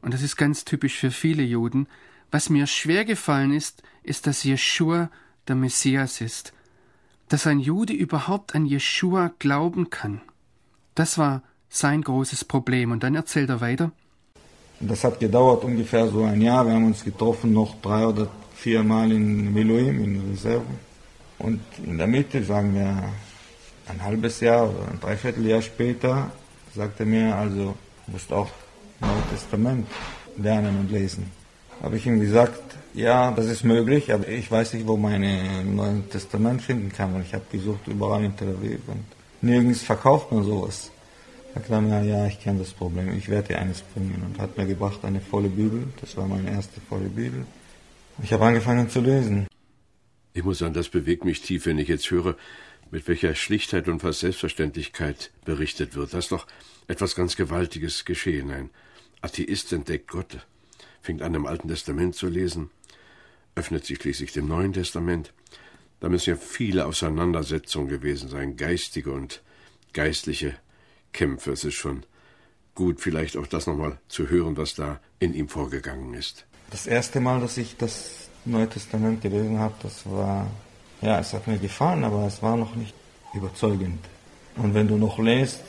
[0.00, 1.86] und das ist ganz typisch für viele Juden,
[2.32, 5.08] was mir schwer gefallen ist, ist, dass Jeschua
[5.46, 6.52] der Messias ist.
[7.28, 10.20] Dass ein Jude überhaupt an Jeschua glauben kann.
[10.96, 12.90] Das war sein großes Problem.
[12.90, 13.92] Und dann erzählt er weiter.
[14.84, 16.66] Das hat gedauert ungefähr so ein Jahr.
[16.66, 20.64] Wir haben uns getroffen noch drei oder vier Mal in Miloim, in Reserve.
[21.38, 23.04] Und in der Mitte, sagen wir
[23.88, 26.32] ein halbes Jahr oder ein Dreivierteljahr später,
[26.74, 27.74] sagte er mir, also
[28.06, 28.48] du musst auch
[29.00, 29.86] Neues Testament
[30.36, 31.30] lernen und lesen.
[31.80, 32.60] Habe ich ihm gesagt,
[32.94, 37.14] ja, das ist möglich, aber ich weiß nicht, wo meine Neue Testament finden kann.
[37.14, 39.04] Und ich habe gesucht überall in Tel Aviv und
[39.42, 40.90] nirgends verkauft man sowas.
[41.54, 44.22] Sagt er mir, ja, ich kenne das Problem, ich werde dir eines bringen.
[44.24, 47.44] Und hat mir gebracht eine volle Bibel, das war meine erste volle Bibel.
[48.22, 49.46] Ich habe angefangen zu lesen.
[50.32, 52.36] Ich muss sagen, das bewegt mich tief, wenn ich jetzt höre,
[52.90, 56.14] mit welcher Schlichtheit und fast Selbstverständlichkeit berichtet wird.
[56.14, 56.46] Das ist doch
[56.88, 58.50] etwas ganz Gewaltiges geschehen.
[58.50, 58.70] Ein
[59.20, 60.46] Atheist entdeckt Gott,
[61.02, 62.70] fängt an, im Alten Testament zu lesen,
[63.54, 65.32] öffnet sich schließlich dem Neuen Testament.
[66.00, 69.42] Da müssen ja viele Auseinandersetzungen gewesen sein, geistige und
[69.92, 70.54] geistliche
[71.12, 71.52] Kämpfe.
[71.52, 72.04] Es ist schon
[72.74, 76.46] gut, vielleicht auch das nochmal zu hören, was da in ihm vorgegangen ist.
[76.70, 80.46] Das erste Mal, dass ich das Neue Testament gelesen habe, das war,
[81.00, 82.94] ja, es hat mir gefallen, aber es war noch nicht
[83.34, 84.00] überzeugend.
[84.56, 85.60] Und wenn du noch lest,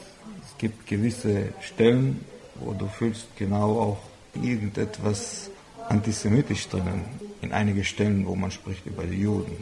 [0.43, 2.25] es gibt gewisse Stellen,
[2.55, 3.99] wo du fühlst genau auch
[4.41, 5.49] irgendetwas
[5.89, 7.03] antisemitisch drinnen,
[7.41, 9.57] in einige Stellen, wo man spricht über die Juden.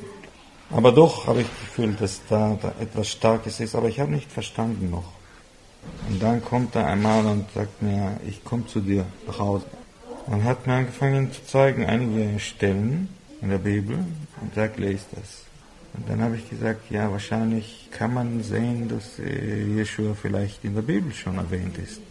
[0.69, 4.11] Aber doch habe ich das Gefühl, dass da, da etwas Starkes ist, aber ich habe
[4.11, 5.11] nicht verstanden noch.
[6.09, 9.65] Und dann kommt er einmal und sagt mir, ich komme zu dir nach Hause.
[10.27, 13.09] Und hat mir angefangen zu zeigen, einige Stellen
[13.41, 13.97] in der Bibel
[14.41, 15.43] und sagt, lest das.
[15.93, 20.75] Und dann habe ich gesagt, ja, wahrscheinlich kann man sehen, dass äh, Jeschua vielleicht in
[20.75, 22.01] der Bibel schon erwähnt ist.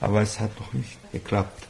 [0.00, 1.66] Aber es hat doch nicht geklappt.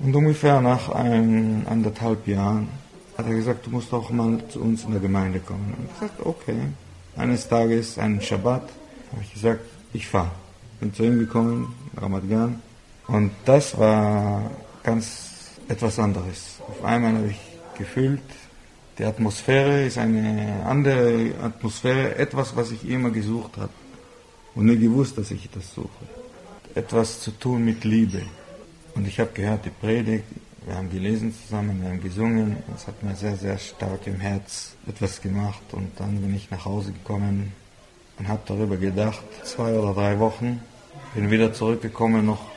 [0.00, 2.68] Und ungefähr nach ein, anderthalb Jahren
[3.16, 5.74] hat er gesagt, du musst auch mal zu uns in der Gemeinde kommen.
[5.78, 6.58] Und ich gesagt, okay.
[7.16, 8.62] Eines Tages, einen Schabbat,
[9.12, 9.60] habe ich gesagt,
[9.92, 10.30] ich fahre.
[10.82, 12.60] Bin zu ihm gekommen, Ramat Gan.
[13.06, 14.50] Und das war
[14.82, 16.56] ganz etwas anderes.
[16.58, 18.20] Auf einmal habe ich gefühlt,
[18.98, 23.68] die Atmosphäre ist eine andere Atmosphäre, etwas, was ich immer gesucht habe
[24.56, 26.04] und nie gewusst, dass ich das suche.
[26.74, 28.22] Etwas zu tun mit Liebe.
[28.96, 30.24] Und ich habe gehört, die Predigt,
[30.66, 34.74] wir haben gelesen zusammen, wir haben gesungen, es hat mir sehr, sehr stark im Herz
[34.88, 37.52] etwas gemacht und dann bin ich nach Hause gekommen
[38.18, 40.60] und habe darüber gedacht, zwei oder drei Wochen,
[41.14, 42.50] bin wieder zurückgekommen, noch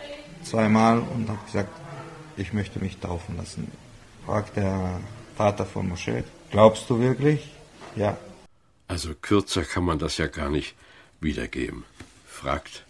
[0.43, 1.69] zweimal und habe gesagt,
[2.37, 3.71] ich möchte mich taufen lassen.
[4.25, 4.99] Fragt der
[5.35, 7.49] Vater von Moschee, glaubst du wirklich?
[7.95, 8.17] Ja.
[8.87, 10.75] Also kürzer kann man das ja gar nicht
[11.19, 11.83] wiedergeben.
[12.27, 12.85] Fragt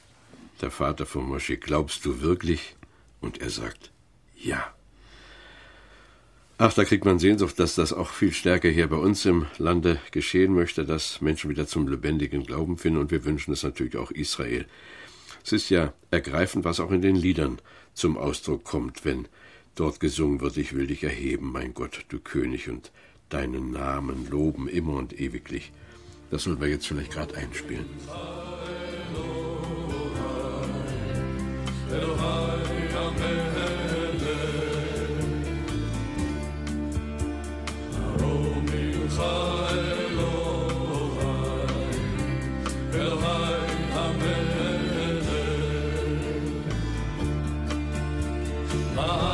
[0.62, 2.76] der Vater von Moschee, glaubst du wirklich?
[3.22, 3.92] Und er sagt,
[4.38, 4.64] ja.
[6.58, 10.00] Ach, da kriegt man Sehnsucht, dass das auch viel stärker hier bei uns im Lande
[10.12, 14.12] geschehen möchte, dass Menschen wieder zum lebendigen Glauben finden und wir wünschen es natürlich auch
[14.12, 14.66] Israel.
[15.46, 17.60] Es ist ja ergreifend, was auch in den Liedern
[17.94, 19.28] zum Ausdruck kommt, wenn
[19.76, 22.92] dort gesungen wird, ich will dich erheben, mein Gott, du König, und
[23.30, 25.72] deinen Namen loben immer und ewiglich.
[26.32, 27.86] Das sollen wir jetzt vielleicht gerade einspielen.
[48.96, 49.25] Bye.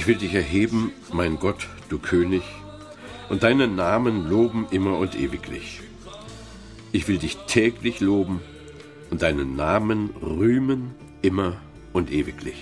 [0.00, 2.42] Ich will dich erheben, mein Gott, du König,
[3.28, 5.82] und deinen Namen loben immer und ewiglich.
[6.90, 8.40] Ich will dich täglich loben
[9.10, 11.60] und deinen Namen rühmen immer
[11.92, 12.56] und ewiglich.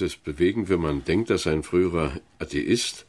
[0.00, 3.06] Es ist bewegend, wenn man denkt, dass ein früherer Atheist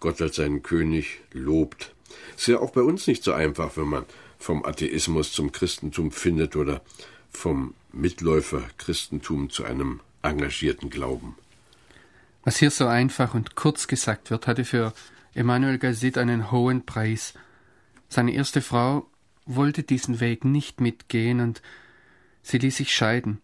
[0.00, 1.94] Gott als seinen König lobt.
[2.36, 4.04] Ist ja auch bei uns nicht so einfach, wenn man
[4.38, 6.82] vom Atheismus zum Christentum findet oder
[7.30, 11.36] vom Mitläufer Christentum zu einem engagierten Glauben.
[12.42, 14.92] Was hier so einfach und kurz gesagt wird, hatte für
[15.32, 17.34] Emmanuel Gazit einen hohen Preis.
[18.08, 19.06] Seine erste Frau
[19.46, 21.62] wollte diesen Weg nicht mitgehen und
[22.42, 23.40] sie ließ sich scheiden.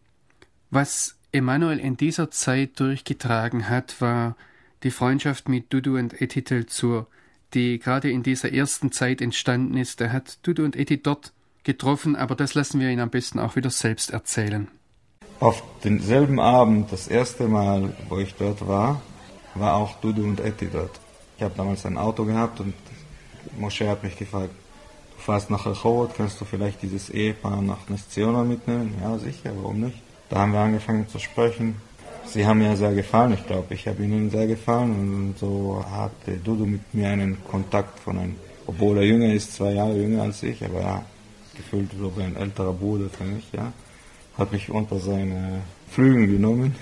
[0.71, 4.37] Was Emmanuel in dieser Zeit durchgetragen hat, war
[4.83, 7.07] die Freundschaft mit Dudu und Etitel zur,
[7.55, 10.01] die gerade in dieser ersten Zeit entstanden ist.
[10.01, 11.33] Er hat Dudu und Eti dort
[11.65, 14.69] getroffen, aber das lassen wir ihn am besten auch wieder selbst erzählen.
[15.39, 19.01] Auf denselben Abend, das erste Mal, wo ich dort war,
[19.55, 21.01] war auch Dudu und Eti dort.
[21.37, 22.75] Ich habe damals ein Auto gehabt und
[23.59, 24.51] Moshe hat mich gefragt,
[25.17, 28.95] du fährst nach Rechot, kannst du vielleicht dieses Ehepaar nach Nesziona mitnehmen?
[29.01, 30.03] Ja, sicher, warum nicht?
[30.31, 31.77] Da haben wir angefangen zu sprechen.
[32.25, 36.37] Sie haben mir sehr gefallen, ich glaube, ich habe ihnen sehr gefallen und so hatte
[36.37, 40.43] Dudu mit mir einen Kontakt von einem, obwohl er jünger ist, zwei Jahre jünger als
[40.45, 41.05] ich, aber ja,
[41.57, 43.73] gefühlt so ein älterer Bruder für mich, ja
[44.41, 46.75] hat mich unter seine Flügel genommen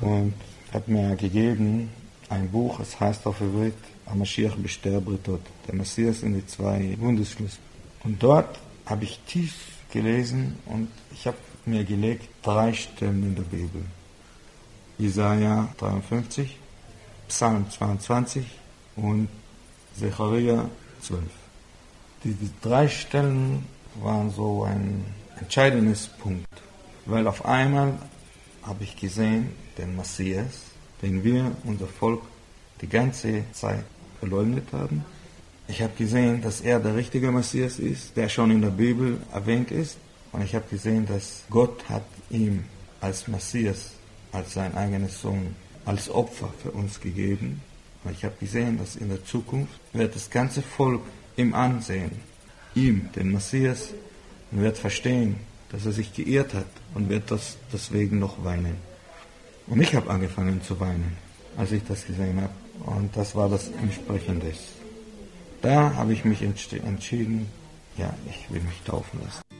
[0.00, 0.34] und
[0.72, 1.90] hat mir gegeben
[2.28, 3.74] ein Buch, es heißt auf Hebräisch
[4.06, 7.58] Amashiach Besterbritot, der Messias in die zwei Bundesschlüsse.
[8.04, 9.54] Und dort habe ich tief
[9.92, 13.82] gelesen und ich habe mir gelegt drei Stellen in der Bibel.
[14.98, 16.58] Jesaja 53,
[17.28, 18.44] Psalm 22
[18.96, 19.28] und
[19.98, 20.68] Zechariah
[21.00, 21.22] 12.
[22.24, 23.66] Diese drei Stellen
[24.00, 25.04] waren so ein
[25.38, 26.46] entscheidendes Punkt.
[27.06, 27.98] Weil auf einmal
[28.62, 30.60] habe ich gesehen, den Messias,
[31.02, 32.22] den wir, unser Volk,
[32.80, 33.84] die ganze Zeit
[34.20, 35.04] verleugnet haben.
[35.68, 39.70] Ich habe gesehen, dass er der richtige Messias ist, der schon in der Bibel erwähnt
[39.70, 39.96] ist.
[40.32, 42.64] Und ich habe gesehen, dass Gott hat ihm
[43.00, 43.90] als Messias,
[44.32, 47.60] als sein eigenes Sohn, als Opfer für uns gegeben.
[48.04, 51.02] Und ich habe gesehen, dass in der Zukunft wird das ganze Volk
[51.36, 52.12] ihm ansehen,
[52.74, 53.90] ihm, den Messias,
[54.50, 55.36] und wird verstehen,
[55.70, 58.76] dass er sich geirrt hat und wird das deswegen noch weinen.
[59.66, 61.16] Und ich habe angefangen zu weinen,
[61.56, 62.52] als ich das gesehen habe.
[62.84, 64.52] Und das war das Entsprechende.
[65.60, 67.46] Da habe ich mich entschieden,
[67.96, 69.51] ja, ich will mich taufen lassen.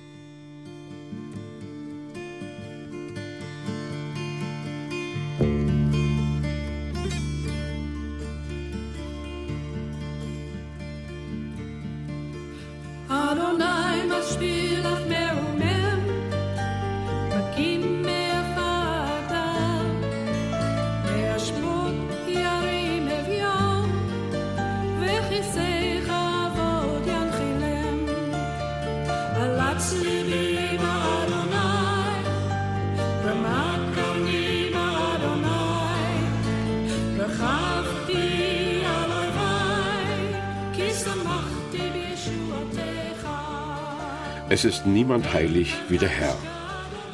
[44.54, 46.36] Es ist niemand heilig wie der Herr.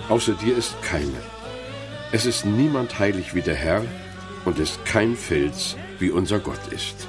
[0.09, 1.22] Außer dir ist keiner.
[2.11, 3.85] Es ist niemand heilig wie der Herr
[4.44, 7.07] und ist kein Fels wie unser Gott ist.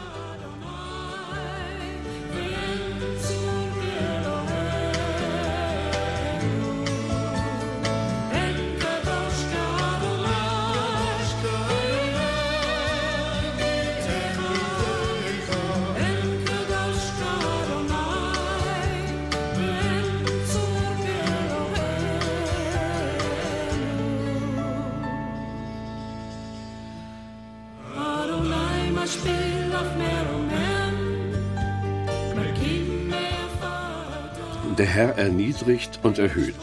[35.39, 36.53] Erniedrigt und erhöht.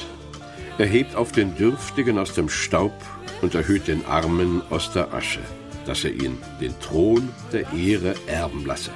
[0.76, 2.92] Er hebt auf den Dürftigen aus dem Staub
[3.40, 5.40] und erhöht den Armen aus der Asche,
[5.86, 8.90] dass er ihn den Thron der Ehre erben lasse.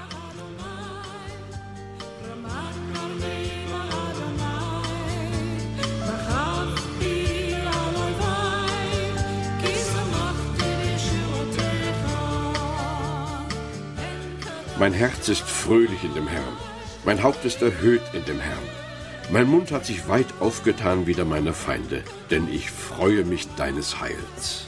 [14.78, 16.56] Mein Herz ist fröhlich in dem Herrn,
[17.04, 18.89] mein Haupt ist erhöht in dem Herrn.
[19.32, 22.02] Mein Mund hat sich weit aufgetan wider meine Feinde,
[22.32, 24.66] denn ich freue mich deines Heils.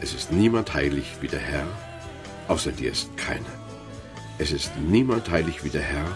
[0.00, 1.66] Es ist niemand heilig wie der Herr,
[2.46, 3.50] außer dir ist keiner.
[4.38, 6.06] Es ist niemand heilig wie der Herr,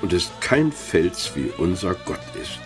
[0.00, 2.60] und es ist kein Fels wie unser Gott ist.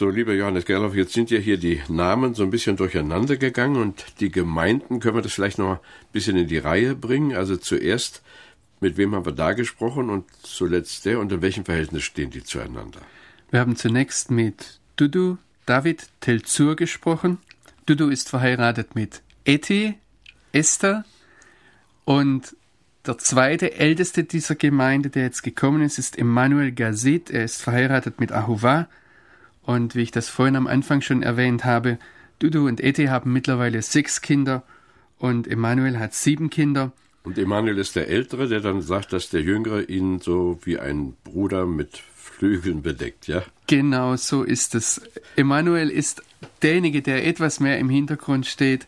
[0.00, 3.76] So, lieber Johannes Gerloff, jetzt sind ja hier die Namen so ein bisschen durcheinander gegangen
[3.76, 5.78] und die Gemeinden, können wir das vielleicht noch ein
[6.10, 7.36] bisschen in die Reihe bringen?
[7.36, 8.22] Also zuerst,
[8.80, 12.42] mit wem haben wir da gesprochen und zuletzt der und in welchem Verhältnis stehen die
[12.42, 13.02] zueinander?
[13.50, 15.36] Wir haben zunächst mit Dudu
[15.66, 17.36] David Telzur gesprochen.
[17.84, 19.98] Dudu ist verheiratet mit Eti,
[20.52, 21.04] Esther
[22.06, 22.56] und
[23.04, 27.28] der zweite älteste dieser Gemeinde, der jetzt gekommen ist, ist Emmanuel Gazit.
[27.28, 28.88] Er ist verheiratet mit Ahuva
[29.62, 31.98] und wie ich das vorhin am Anfang schon erwähnt habe,
[32.38, 34.62] Dudu und Ete haben mittlerweile sechs Kinder
[35.18, 36.92] und Emanuel hat sieben Kinder.
[37.22, 41.14] Und Emanuel ist der Ältere, der dann sagt, dass der Jüngere ihn so wie ein
[41.22, 43.42] Bruder mit Flügeln bedeckt, ja?
[43.66, 45.02] Genau, so ist es.
[45.36, 46.22] Emanuel ist
[46.62, 48.86] derjenige, der etwas mehr im Hintergrund steht.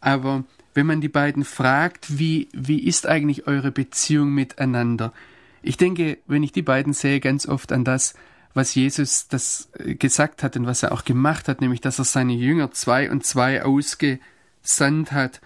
[0.00, 0.44] Aber
[0.74, 5.12] wenn man die beiden fragt, wie, wie ist eigentlich eure Beziehung miteinander?
[5.62, 8.14] Ich denke, wenn ich die beiden sehe, ganz oft an das,
[8.54, 12.04] was Jesus das äh, gesagt hat und was er auch gemacht hat, nämlich dass er
[12.04, 15.40] seine Jünger zwei und zwei ausgesandt hat.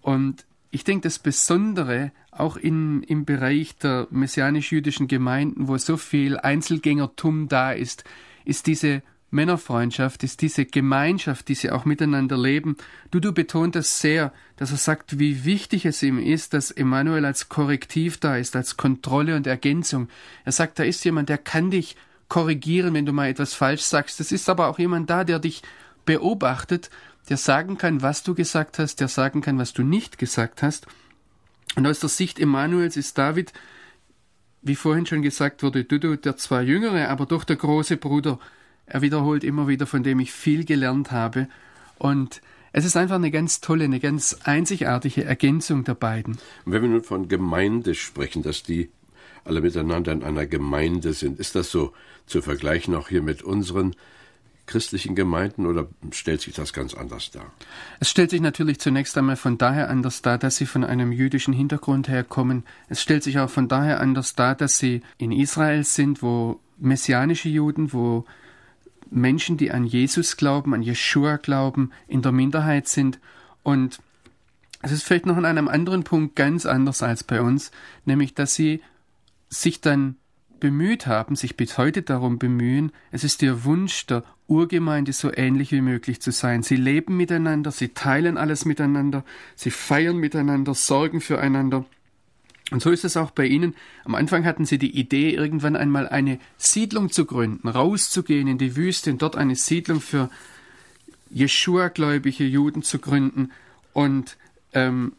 [0.00, 6.38] Und ich denke, das Besondere auch in, im Bereich der messianisch-jüdischen Gemeinden, wo so viel
[6.38, 8.04] Einzelgängertum da ist,
[8.44, 12.76] ist diese Männerfreundschaft, ist diese Gemeinschaft, die sie auch miteinander leben.
[13.10, 17.48] Dudu betont das sehr, dass er sagt, wie wichtig es ihm ist, dass Emanuel als
[17.48, 20.08] Korrektiv da ist, als Kontrolle und Ergänzung.
[20.44, 21.96] Er sagt, da ist jemand, der kann dich
[22.32, 24.18] korrigieren, wenn du mal etwas falsch sagst.
[24.18, 25.62] Es ist aber auch jemand da, der dich
[26.06, 26.88] beobachtet,
[27.28, 30.86] der sagen kann, was du gesagt hast, der sagen kann, was du nicht gesagt hast.
[31.76, 33.52] Und aus der Sicht Emanuels ist David,
[34.62, 38.38] wie vorhin schon gesagt wurde, Dudu der zwar jüngere, aber doch der große Bruder.
[38.86, 41.48] Er wiederholt immer wieder, von dem ich viel gelernt habe.
[41.98, 42.40] Und
[42.72, 46.38] es ist einfach eine ganz tolle, eine ganz einzigartige Ergänzung der beiden.
[46.64, 48.88] Und wenn wir nun von Gemeinde sprechen, dass die
[49.44, 51.38] alle miteinander in einer Gemeinde sind.
[51.38, 51.92] Ist das so
[52.26, 53.94] zu vergleichen auch hier mit unseren
[54.66, 57.52] christlichen Gemeinden oder stellt sich das ganz anders dar?
[58.00, 61.52] Es stellt sich natürlich zunächst einmal von daher anders dar, dass sie von einem jüdischen
[61.52, 62.64] Hintergrund herkommen.
[62.88, 67.48] Es stellt sich auch von daher anders dar, dass sie in Israel sind, wo messianische
[67.48, 68.24] Juden, wo
[69.10, 73.18] Menschen, die an Jesus glauben, an Jeshua glauben, in der Minderheit sind
[73.62, 74.00] und
[74.82, 77.70] es ist vielleicht noch an einem anderen Punkt ganz anders als bei uns,
[78.04, 78.82] nämlich dass sie
[79.52, 80.16] sich dann
[80.60, 85.72] bemüht haben, sich bis heute darum bemühen, es ist ihr Wunsch der Urgemeinde so ähnlich
[85.72, 86.62] wie möglich zu sein.
[86.62, 89.24] Sie leben miteinander, sie teilen alles miteinander,
[89.56, 91.84] sie feiern miteinander, sorgen füreinander.
[92.70, 93.74] Und so ist es auch bei Ihnen.
[94.04, 98.76] Am Anfang hatten Sie die Idee, irgendwann einmal eine Siedlung zu gründen, rauszugehen in die
[98.76, 100.30] Wüste und dort eine Siedlung für
[101.28, 103.50] Jeschua-gläubige Juden zu gründen.
[103.92, 104.38] Und
[104.72, 105.12] ähm,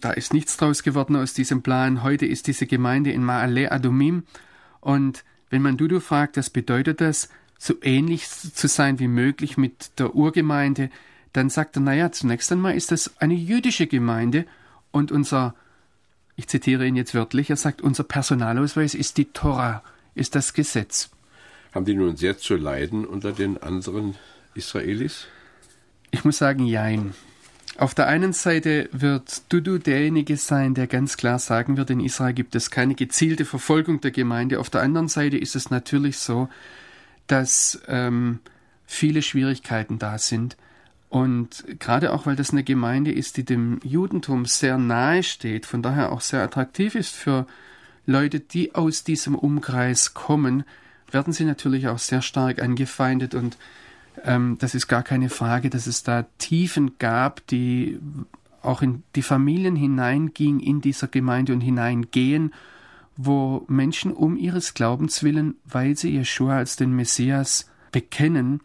[0.00, 2.02] da ist nichts draus geworden aus diesem Plan.
[2.02, 4.24] Heute ist diese Gemeinde in Ma'ale Adumim.
[4.80, 7.28] Und wenn man Dudu fragt, was bedeutet das,
[7.58, 10.90] so ähnlich zu sein wie möglich mit der Urgemeinde,
[11.32, 14.46] dann sagt er, naja, zunächst einmal ist das eine jüdische Gemeinde
[14.90, 15.54] und unser,
[16.36, 19.82] ich zitiere ihn jetzt wörtlich, er sagt, unser Personalausweis ist die Tora,
[20.14, 21.10] ist das Gesetz.
[21.72, 24.16] Haben die nun sehr zu leiden unter den anderen
[24.54, 25.26] Israelis?
[26.10, 27.14] Ich muss sagen, jein.
[27.78, 32.34] Auf der einen Seite wird Dudu derjenige sein, der ganz klar sagen wird, in Israel
[32.34, 34.60] gibt es keine gezielte Verfolgung der Gemeinde.
[34.60, 36.48] Auf der anderen Seite ist es natürlich so,
[37.26, 38.40] dass ähm,
[38.84, 40.56] viele Schwierigkeiten da sind.
[41.08, 45.82] Und gerade auch, weil das eine Gemeinde ist, die dem Judentum sehr nahe steht, von
[45.82, 47.46] daher auch sehr attraktiv ist für
[48.06, 50.64] Leute, die aus diesem Umkreis kommen,
[51.10, 53.56] werden sie natürlich auch sehr stark angefeindet und
[54.24, 57.98] ähm, das ist gar keine Frage, dass es da Tiefen gab, die
[58.62, 62.52] auch in die Familien hineinging in dieser Gemeinde und hineingehen,
[63.16, 68.60] wo Menschen um ihres Glaubens willen, weil sie Jeschua als den Messias bekennen,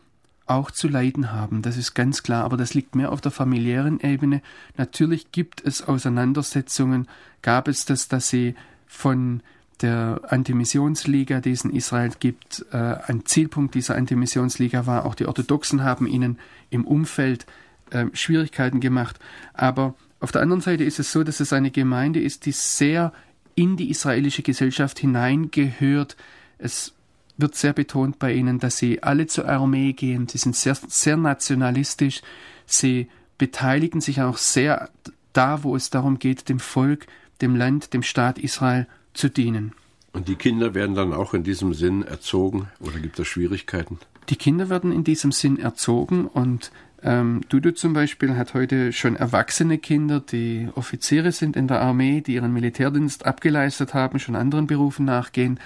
[0.45, 1.61] auch zu leiden haben.
[1.61, 4.41] Das ist ganz klar, aber das liegt mehr auf der familiären Ebene.
[4.77, 7.07] Natürlich gibt es Auseinandersetzungen,
[7.41, 9.41] gab es das, dass sie von
[9.81, 12.65] der Antimissionsliga, die es in Israel gibt.
[12.71, 17.45] Äh, ein Zielpunkt dieser Antimissionsliga war, auch die Orthodoxen haben ihnen im Umfeld
[17.91, 19.19] äh, Schwierigkeiten gemacht.
[19.53, 23.13] Aber auf der anderen Seite ist es so, dass es eine Gemeinde ist, die sehr
[23.55, 26.15] in die israelische Gesellschaft hineingehört.
[26.57, 26.93] Es
[27.37, 30.27] wird sehr betont bei ihnen, dass sie alle zur Armee gehen.
[30.27, 32.21] Sie sind sehr, sehr nationalistisch.
[32.65, 34.89] Sie beteiligen sich auch sehr
[35.33, 37.05] da, wo es darum geht, dem Volk,
[37.41, 38.87] dem Land, dem Staat Israel
[39.17, 39.73] zu dienen.
[40.13, 43.99] Und die Kinder werden dann auch in diesem Sinn erzogen oder gibt es Schwierigkeiten?
[44.29, 46.71] Die Kinder werden in diesem Sinn erzogen und
[47.03, 52.21] ähm, Dudu zum Beispiel hat heute schon erwachsene Kinder, die Offiziere sind in der Armee,
[52.21, 55.59] die ihren Militärdienst abgeleistet haben, schon anderen Berufen nachgehen.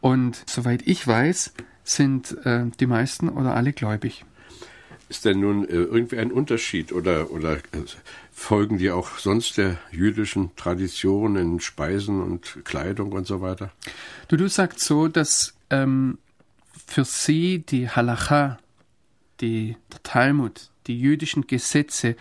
[0.00, 4.24] Und soweit ich weiß, sind äh, die meisten oder alle gläubig.
[5.08, 7.84] Ist denn nun äh, irgendwie ein Unterschied oder, oder äh,
[8.38, 13.72] folgen die auch sonst der jüdischen Tradition in Speisen und Kleidung und so weiter?
[14.28, 16.18] Du, du sagst so, dass ähm,
[16.86, 18.58] für sie die Halacha,
[19.40, 22.16] die, der Talmud, die jüdischen Gesetze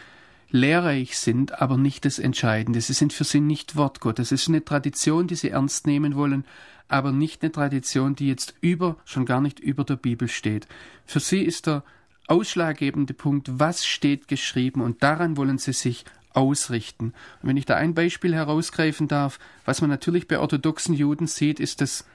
[0.49, 2.82] lehrreich sind, aber nicht das Entscheidende.
[2.82, 4.32] Sie sind für sie nicht Wort Gottes.
[4.32, 6.45] Es ist eine Tradition, die sie ernst nehmen wollen,
[6.88, 10.68] aber nicht eine Tradition, die jetzt über, schon gar nicht über der Bibel steht.
[11.05, 11.84] Für sie ist der
[12.28, 17.13] ausschlaggebende Punkt, was steht geschrieben und daran wollen sie sich ausrichten.
[17.41, 21.59] Und wenn ich da ein Beispiel herausgreifen darf, was man natürlich bei orthodoxen Juden sieht,
[21.59, 22.05] ist das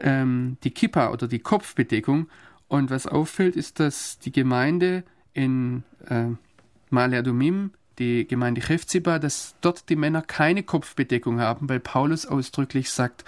[0.00, 2.28] ähm, die Kippa oder die Kopfbedeckung.
[2.68, 6.26] Und was auffällt, ist, dass die Gemeinde in äh,
[6.90, 12.90] Male Adumim, die Gemeinde Chefziba, dass dort die Männer keine Kopfbedeckung haben, weil Paulus ausdrücklich
[12.90, 13.24] sagt,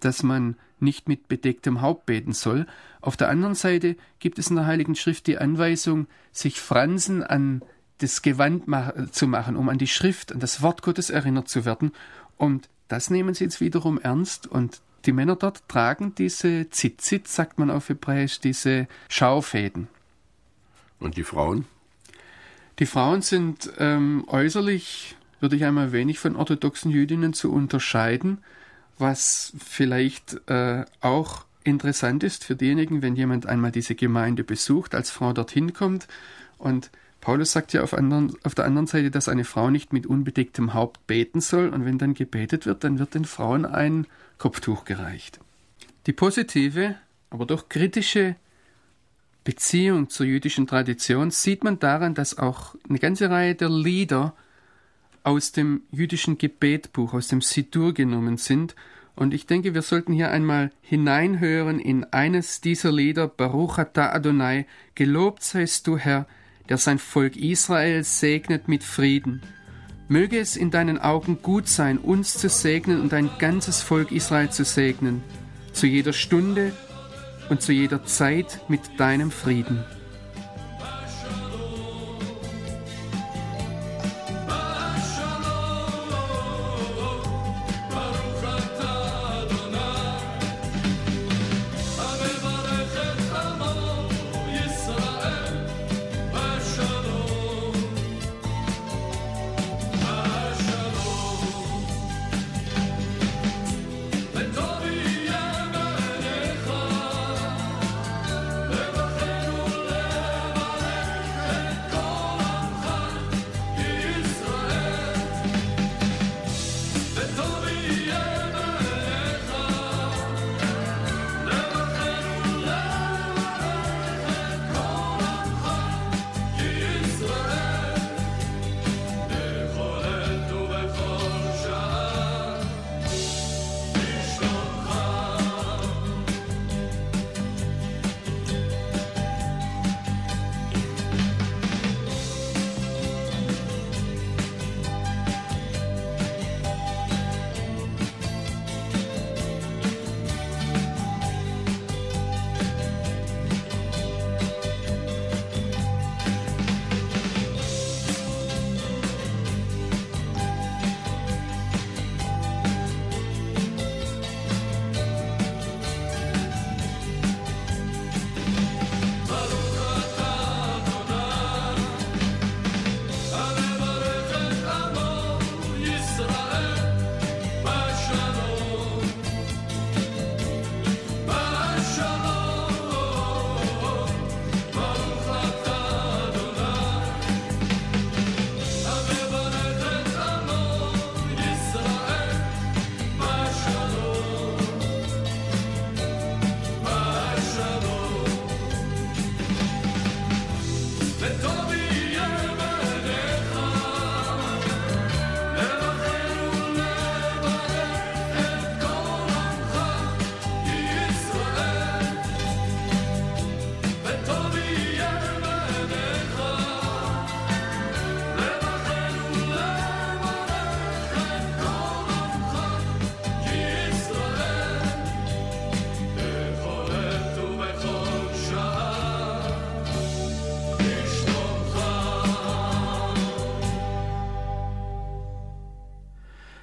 [0.00, 2.66] dass man nicht mit bedecktem Haupt beten soll.
[3.00, 7.62] Auf der anderen Seite gibt es in der Heiligen Schrift die Anweisung, sich Fransen an
[7.98, 8.64] das Gewand
[9.12, 11.92] zu machen, um an die Schrift, an das Wort Gottes erinnert zu werden.
[12.36, 17.58] Und das nehmen sie jetzt wiederum ernst und die Männer dort tragen diese Zitzit, sagt
[17.58, 19.88] man auf Hebräisch, diese Schaufäden.
[21.00, 21.64] Und die Frauen?
[22.78, 28.38] Die Frauen sind ähm, äußerlich, würde ich einmal wenig von orthodoxen Jüdinnen zu unterscheiden,
[29.02, 35.10] was vielleicht äh, auch interessant ist für diejenigen, wenn jemand einmal diese Gemeinde besucht, als
[35.10, 36.08] Frau dorthin kommt.
[36.56, 36.90] Und
[37.20, 40.74] Paulus sagt ja auf, anderen, auf der anderen Seite, dass eine Frau nicht mit unbedecktem
[40.74, 41.68] Haupt beten soll.
[41.68, 44.06] Und wenn dann gebetet wird, dann wird den Frauen ein
[44.38, 45.38] Kopftuch gereicht.
[46.06, 46.96] Die positive,
[47.30, 48.34] aber doch kritische
[49.44, 54.34] Beziehung zur jüdischen Tradition sieht man daran, dass auch eine ganze Reihe der Lieder
[55.24, 58.74] aus dem jüdischen Gebetbuch, aus dem Sidur genommen sind.
[59.14, 64.66] Und ich denke, wir sollten hier einmal hineinhören in eines dieser Lieder, Baruch atah Adonai,
[64.94, 66.26] gelobt seist du, Herr,
[66.68, 69.42] der sein Volk Israel segnet mit Frieden.
[70.08, 74.50] Möge es in deinen Augen gut sein, uns zu segnen und dein ganzes Volk Israel
[74.50, 75.22] zu segnen,
[75.72, 76.72] zu jeder Stunde
[77.48, 79.84] und zu jeder Zeit mit deinem Frieden.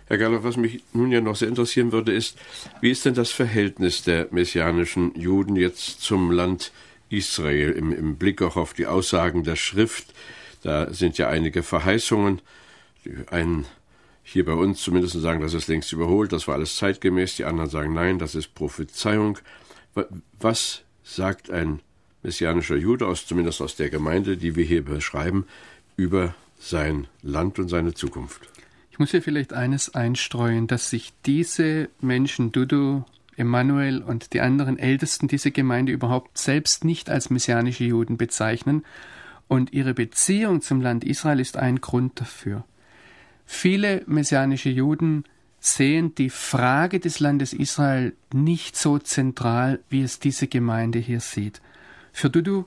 [0.10, 2.36] Herr Galler, was mich nun ja noch sehr interessieren würde, ist,
[2.82, 6.72] wie ist denn das Verhältnis der messianischen Juden jetzt zum Land
[7.10, 10.12] Israel im, im Blick auch auf die Aussagen der Schrift?
[10.64, 12.42] Da sind ja einige Verheißungen.
[13.06, 13.68] Die einen
[14.24, 17.36] hier bei uns zumindest sagen, das ist längst überholt, das war alles zeitgemäß.
[17.36, 19.38] Die anderen sagen, nein, das ist Prophezeiung.
[20.40, 21.82] Was sagt ein
[22.24, 25.46] messianischer Jude, aus, zumindest aus der Gemeinde, die wir hier beschreiben,
[25.98, 28.49] über sein Land und seine Zukunft?
[29.00, 33.06] Ich muss hier vielleicht eines einstreuen, dass sich diese Menschen, Dudu,
[33.38, 38.84] Emanuel und die anderen Ältesten dieser Gemeinde überhaupt selbst nicht als messianische Juden bezeichnen,
[39.48, 42.66] und ihre Beziehung zum Land Israel ist ein Grund dafür.
[43.46, 45.24] Viele messianische Juden
[45.62, 51.62] sehen die Frage des Landes Israel nicht so zentral, wie es diese Gemeinde hier sieht.
[52.12, 52.66] Für Dudu,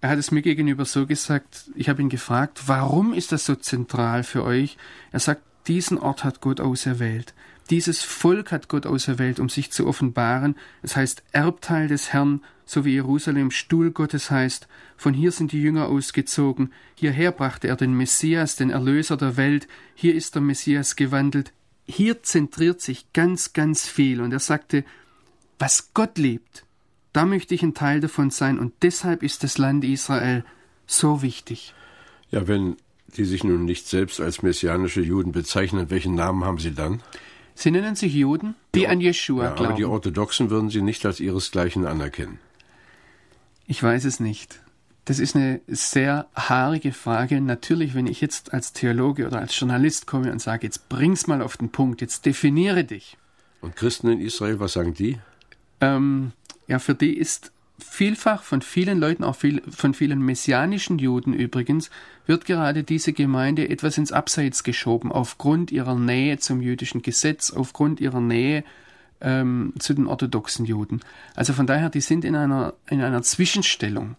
[0.00, 3.54] er hat es mir gegenüber so gesagt, ich habe ihn gefragt, warum ist das so
[3.54, 4.76] zentral für euch?
[5.12, 7.34] Er sagt, diesen Ort hat Gott auserwählt.
[7.70, 10.56] Dieses Volk hat Gott auserwählt, um sich zu offenbaren.
[10.82, 14.68] Es heißt Erbteil des Herrn, so wie Jerusalem Stuhl Gottes heißt.
[14.96, 16.72] Von hier sind die Jünger ausgezogen.
[16.96, 19.68] Hierher brachte er den Messias, den Erlöser der Welt.
[19.94, 21.52] Hier ist der Messias gewandelt.
[21.86, 24.20] Hier zentriert sich ganz, ganz viel.
[24.20, 24.84] Und er sagte,
[25.58, 26.64] was Gott liebt,
[27.12, 28.58] da möchte ich ein Teil davon sein.
[28.58, 30.44] Und deshalb ist das Land Israel
[30.86, 31.74] so wichtig.
[32.30, 32.76] Ja, wenn
[33.16, 37.02] die sich nun nicht selbst als messianische Juden bezeichnen, welchen Namen haben sie dann?
[37.54, 39.66] Sie nennen sich Juden, die, an Jeschua ja, glauben.
[39.66, 42.38] Aber die Orthodoxen würden sie nicht als ihresgleichen anerkennen.
[43.66, 44.60] Ich weiß es nicht.
[45.04, 47.40] Das ist eine sehr haarige Frage.
[47.40, 51.42] Natürlich, wenn ich jetzt als Theologe oder als Journalist komme und sage, jetzt bring's mal
[51.42, 53.16] auf den Punkt, jetzt definiere dich.
[53.60, 55.18] Und Christen in Israel, was sagen die?
[55.80, 56.32] Ähm,
[56.68, 57.51] ja, für die ist
[57.82, 61.90] vielfach von vielen Leuten, auch viel, von vielen messianischen Juden übrigens,
[62.26, 68.00] wird gerade diese Gemeinde etwas ins Abseits geschoben, aufgrund ihrer Nähe zum jüdischen Gesetz, aufgrund
[68.00, 68.64] ihrer Nähe
[69.20, 71.00] ähm, zu den orthodoxen Juden.
[71.34, 74.16] Also von daher, die sind in einer, in einer Zwischenstellung.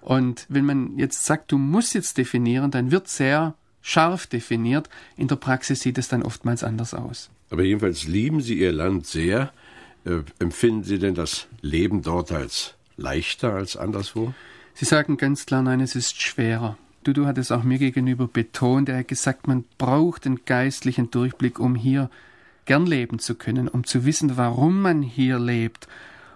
[0.00, 4.88] Und wenn man jetzt sagt, du musst jetzt definieren, dann wird sehr scharf definiert.
[5.16, 7.30] In der Praxis sieht es dann oftmals anders aus.
[7.50, 9.52] Aber jedenfalls lieben Sie Ihr Land sehr.
[10.04, 14.34] Äh, empfinden Sie denn das Leben dort als leichter als anderswo?
[14.74, 16.76] Sie sagen ganz klar, nein, es ist schwerer.
[17.04, 18.88] Dudu hat es auch mir gegenüber betont.
[18.88, 22.10] Er hat gesagt, man braucht einen geistlichen Durchblick, um hier
[22.64, 25.86] gern leben zu können, um zu wissen, warum man hier lebt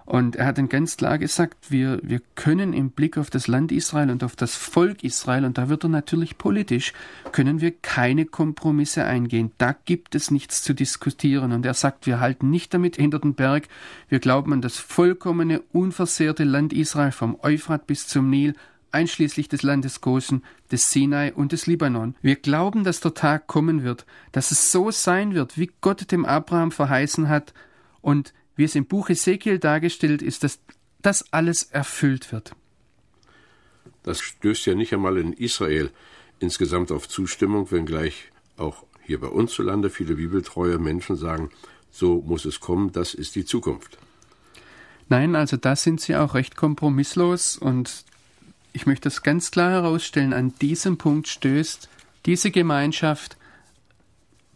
[0.09, 3.71] und er hat dann ganz klar gesagt, wir, wir können im Blick auf das Land
[3.71, 6.95] Israel und auf das Volk Israel, und da wird er natürlich politisch,
[7.31, 9.53] können wir keine Kompromisse eingehen.
[9.59, 11.53] Da gibt es nichts zu diskutieren.
[11.53, 13.69] Und er sagt, wir halten nicht damit hinter den Berg.
[14.09, 18.55] Wir glauben an das vollkommene, unversehrte Land Israel vom Euphrat bis zum Nil,
[18.93, 20.43] einschließlich des Landes Gosen,
[20.73, 22.15] des Sinai und des Libanon.
[22.23, 26.25] Wir glauben, dass der Tag kommen wird, dass es so sein wird, wie Gott dem
[26.25, 27.53] Abraham verheißen hat,
[28.01, 30.59] und wie es im Buch Ezekiel dargestellt ist, dass
[31.01, 32.57] das alles erfüllt wird.
[34.03, 35.91] Das stößt ja nicht einmal in Israel
[36.41, 41.51] insgesamt auf Zustimmung, wenngleich auch hier bei uns zu Lande viele bibeltreue Menschen sagen,
[41.93, 43.97] so muss es kommen, das ist die Zukunft.
[45.09, 48.05] Nein, also da sind sie auch recht kompromisslos und
[48.73, 51.89] ich möchte das ganz klar herausstellen, an diesem Punkt stößt
[52.27, 53.37] diese Gemeinschaft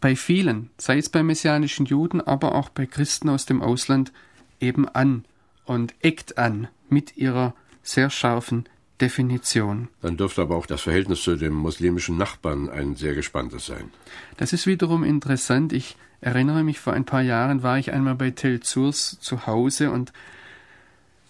[0.03, 4.11] bei vielen, sei es bei messianischen Juden, aber auch bei Christen aus dem Ausland,
[4.59, 5.23] eben an
[5.63, 8.65] und eckt an mit ihrer sehr scharfen
[8.99, 9.87] Definition.
[10.01, 13.91] Dann dürfte aber auch das Verhältnis zu dem muslimischen Nachbarn ein sehr gespanntes sein.
[14.35, 15.71] Das ist wiederum interessant.
[15.71, 19.89] Ich erinnere mich, vor ein paar Jahren war ich einmal bei Tel Zurs zu Hause
[19.89, 20.11] und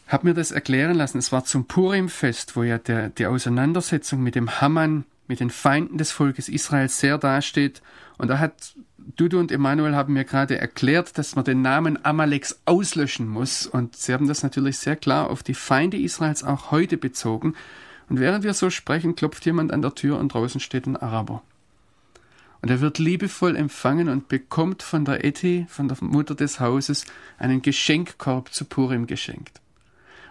[0.08, 1.20] habe mir das erklären lassen.
[1.20, 6.00] Es war zum Purim-Fest, wo ja der, die Auseinandersetzung mit dem Haman mit den Feinden
[6.00, 7.84] des Volkes Israels sehr dasteht.
[8.18, 12.62] Und da hat Dudu und Emanuel haben mir gerade erklärt, dass man den Namen Amaleks
[12.66, 13.66] auslöschen muss.
[13.66, 17.56] Und sie haben das natürlich sehr klar auf die Feinde Israels auch heute bezogen.
[18.10, 21.42] Und während wir so sprechen, klopft jemand an der Tür und draußen steht ein Araber.
[22.62, 27.06] Und er wird liebevoll empfangen und bekommt von der Eti, von der Mutter des Hauses,
[27.38, 29.63] einen Geschenkkorb zu Purim geschenkt.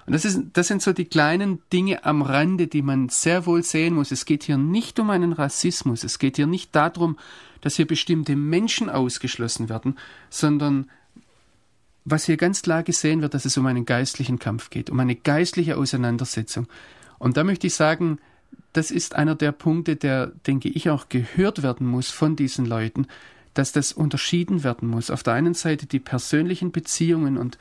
[0.06, 3.62] Und das, ist, das sind so die kleinen Dinge am Rande, die man sehr wohl
[3.62, 4.10] sehen muss.
[4.10, 6.02] Es geht hier nicht um einen Rassismus.
[6.02, 7.16] Es geht hier nicht darum,
[7.60, 9.98] dass hier bestimmte Menschen ausgeschlossen werden,
[10.28, 10.90] sondern
[12.04, 15.14] was hier ganz klar gesehen wird, dass es um einen geistlichen Kampf geht, um eine
[15.14, 16.66] geistliche Auseinandersetzung.
[17.18, 18.18] Und da möchte ich sagen,
[18.72, 23.06] das ist einer der Punkte, der, denke ich, auch gehört werden muss von diesen Leuten,
[23.54, 25.10] dass das unterschieden werden muss.
[25.10, 27.58] Auf der einen Seite die persönlichen Beziehungen und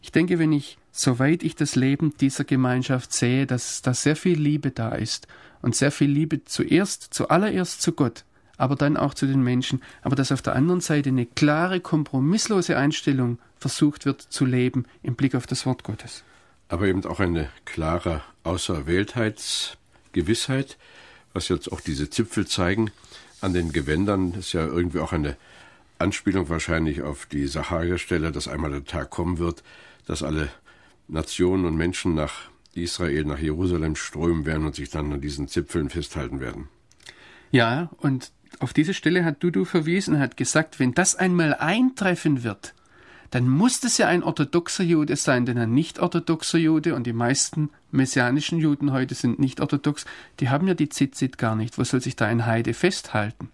[0.00, 4.36] ich denke, wenn ich soweit ich das Leben dieser Gemeinschaft sehe, dass da sehr viel
[4.38, 5.28] Liebe da ist
[5.62, 8.24] und sehr viel Liebe zuerst, zuallererst zu Gott,
[8.56, 12.76] aber dann auch zu den Menschen, aber dass auf der anderen Seite eine klare, kompromisslose
[12.76, 16.24] Einstellung versucht wird zu leben im Blick auf das Wort Gottes.
[16.68, 20.78] Aber eben auch eine klare Außerwähltheitsgewissheit,
[21.32, 22.90] was jetzt auch diese Zipfel zeigen.
[23.40, 25.36] An den Gewändern ist ja irgendwie auch eine
[26.00, 29.62] Anspielung wahrscheinlich auf die Saharia-Stelle, dass einmal der Tag kommen wird,
[30.06, 30.48] dass alle
[31.08, 35.90] Nationen und Menschen nach Israel, nach Jerusalem strömen werden und sich dann an diesen Zipfeln
[35.90, 36.68] festhalten werden.
[37.50, 38.30] Ja, und
[38.60, 42.74] auf diese Stelle hat Dudu verwiesen, hat gesagt, wenn das einmal eintreffen wird,
[43.30, 47.70] dann muss das ja ein orthodoxer Jude sein, denn ein nicht-orthodoxer Jude und die meisten
[47.90, 50.06] messianischen Juden heute sind nicht orthodox,
[50.40, 51.76] die haben ja die Zitzit gar nicht.
[51.76, 53.50] Wo soll sich da ein Heide festhalten?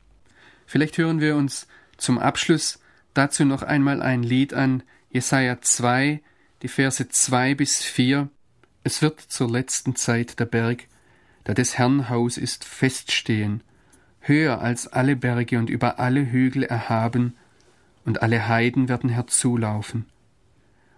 [0.66, 2.80] Vielleicht hören wir uns zum Abschluss
[3.14, 6.20] dazu noch einmal ein Lied an, Jesaja 2,
[6.64, 8.30] die Verse 2 bis 4.
[8.84, 10.84] Es wird zur letzten Zeit der Berg,
[11.46, 13.62] der des Herrn Haus ist, feststehen,
[14.20, 17.34] höher als alle Berge und über alle Hügel erhaben,
[18.06, 20.06] und alle Heiden werden herzulaufen.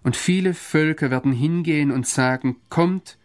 [0.05, 3.19] Und viele Völker werden hingehen und sagen, Kommt,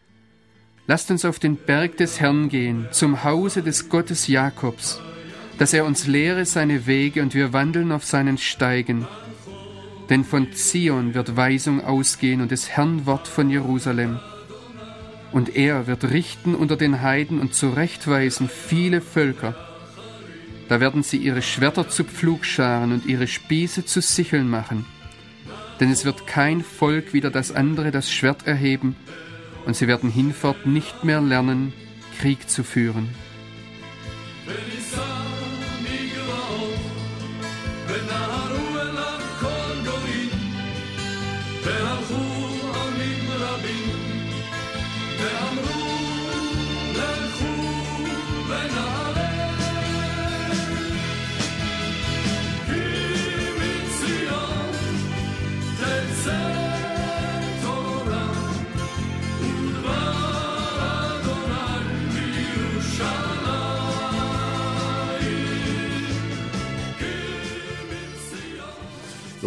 [0.88, 5.00] lasst uns auf den Berg des Herrn gehen, zum Hause des Gottes Jakobs,
[5.60, 9.08] dass er uns lehre seine Wege und wir wandeln auf seinen Steigen.
[10.12, 14.20] Denn von Zion wird Weisung ausgehen und des Herrn Wort von Jerusalem.
[15.32, 19.56] Und er wird richten unter den Heiden und zurechtweisen viele Völker
[20.72, 24.86] da werden sie ihre Schwerter zu Pflugscharen und ihre Spieße zu Sicheln machen.
[25.82, 28.96] Denn es wird kein Volk wieder das andere das Schwert erheben,
[29.66, 31.74] und sie werden hinfort nicht mehr lernen,
[32.22, 33.10] Krieg zu führen.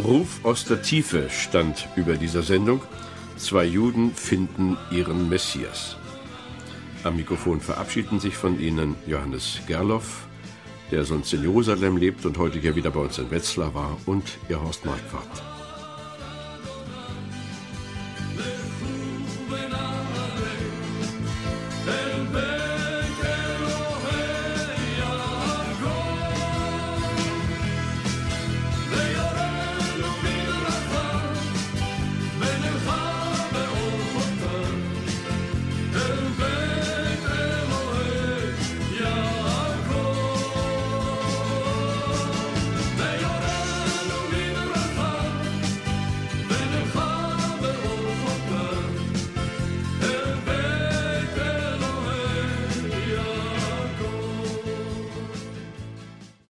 [0.04, 2.82] Ruf aus der Tiefe stand über dieser Sendung.
[3.38, 5.96] Zwei Juden finden ihren Messias.
[7.04, 10.26] Am Mikrofon verabschieden sich von Ihnen Johannes Gerloff,
[10.90, 14.24] der sonst in Jerusalem lebt und heute hier wieder bei uns in Wetzlar war, und
[14.50, 15.53] Ihr Horst Marquardt.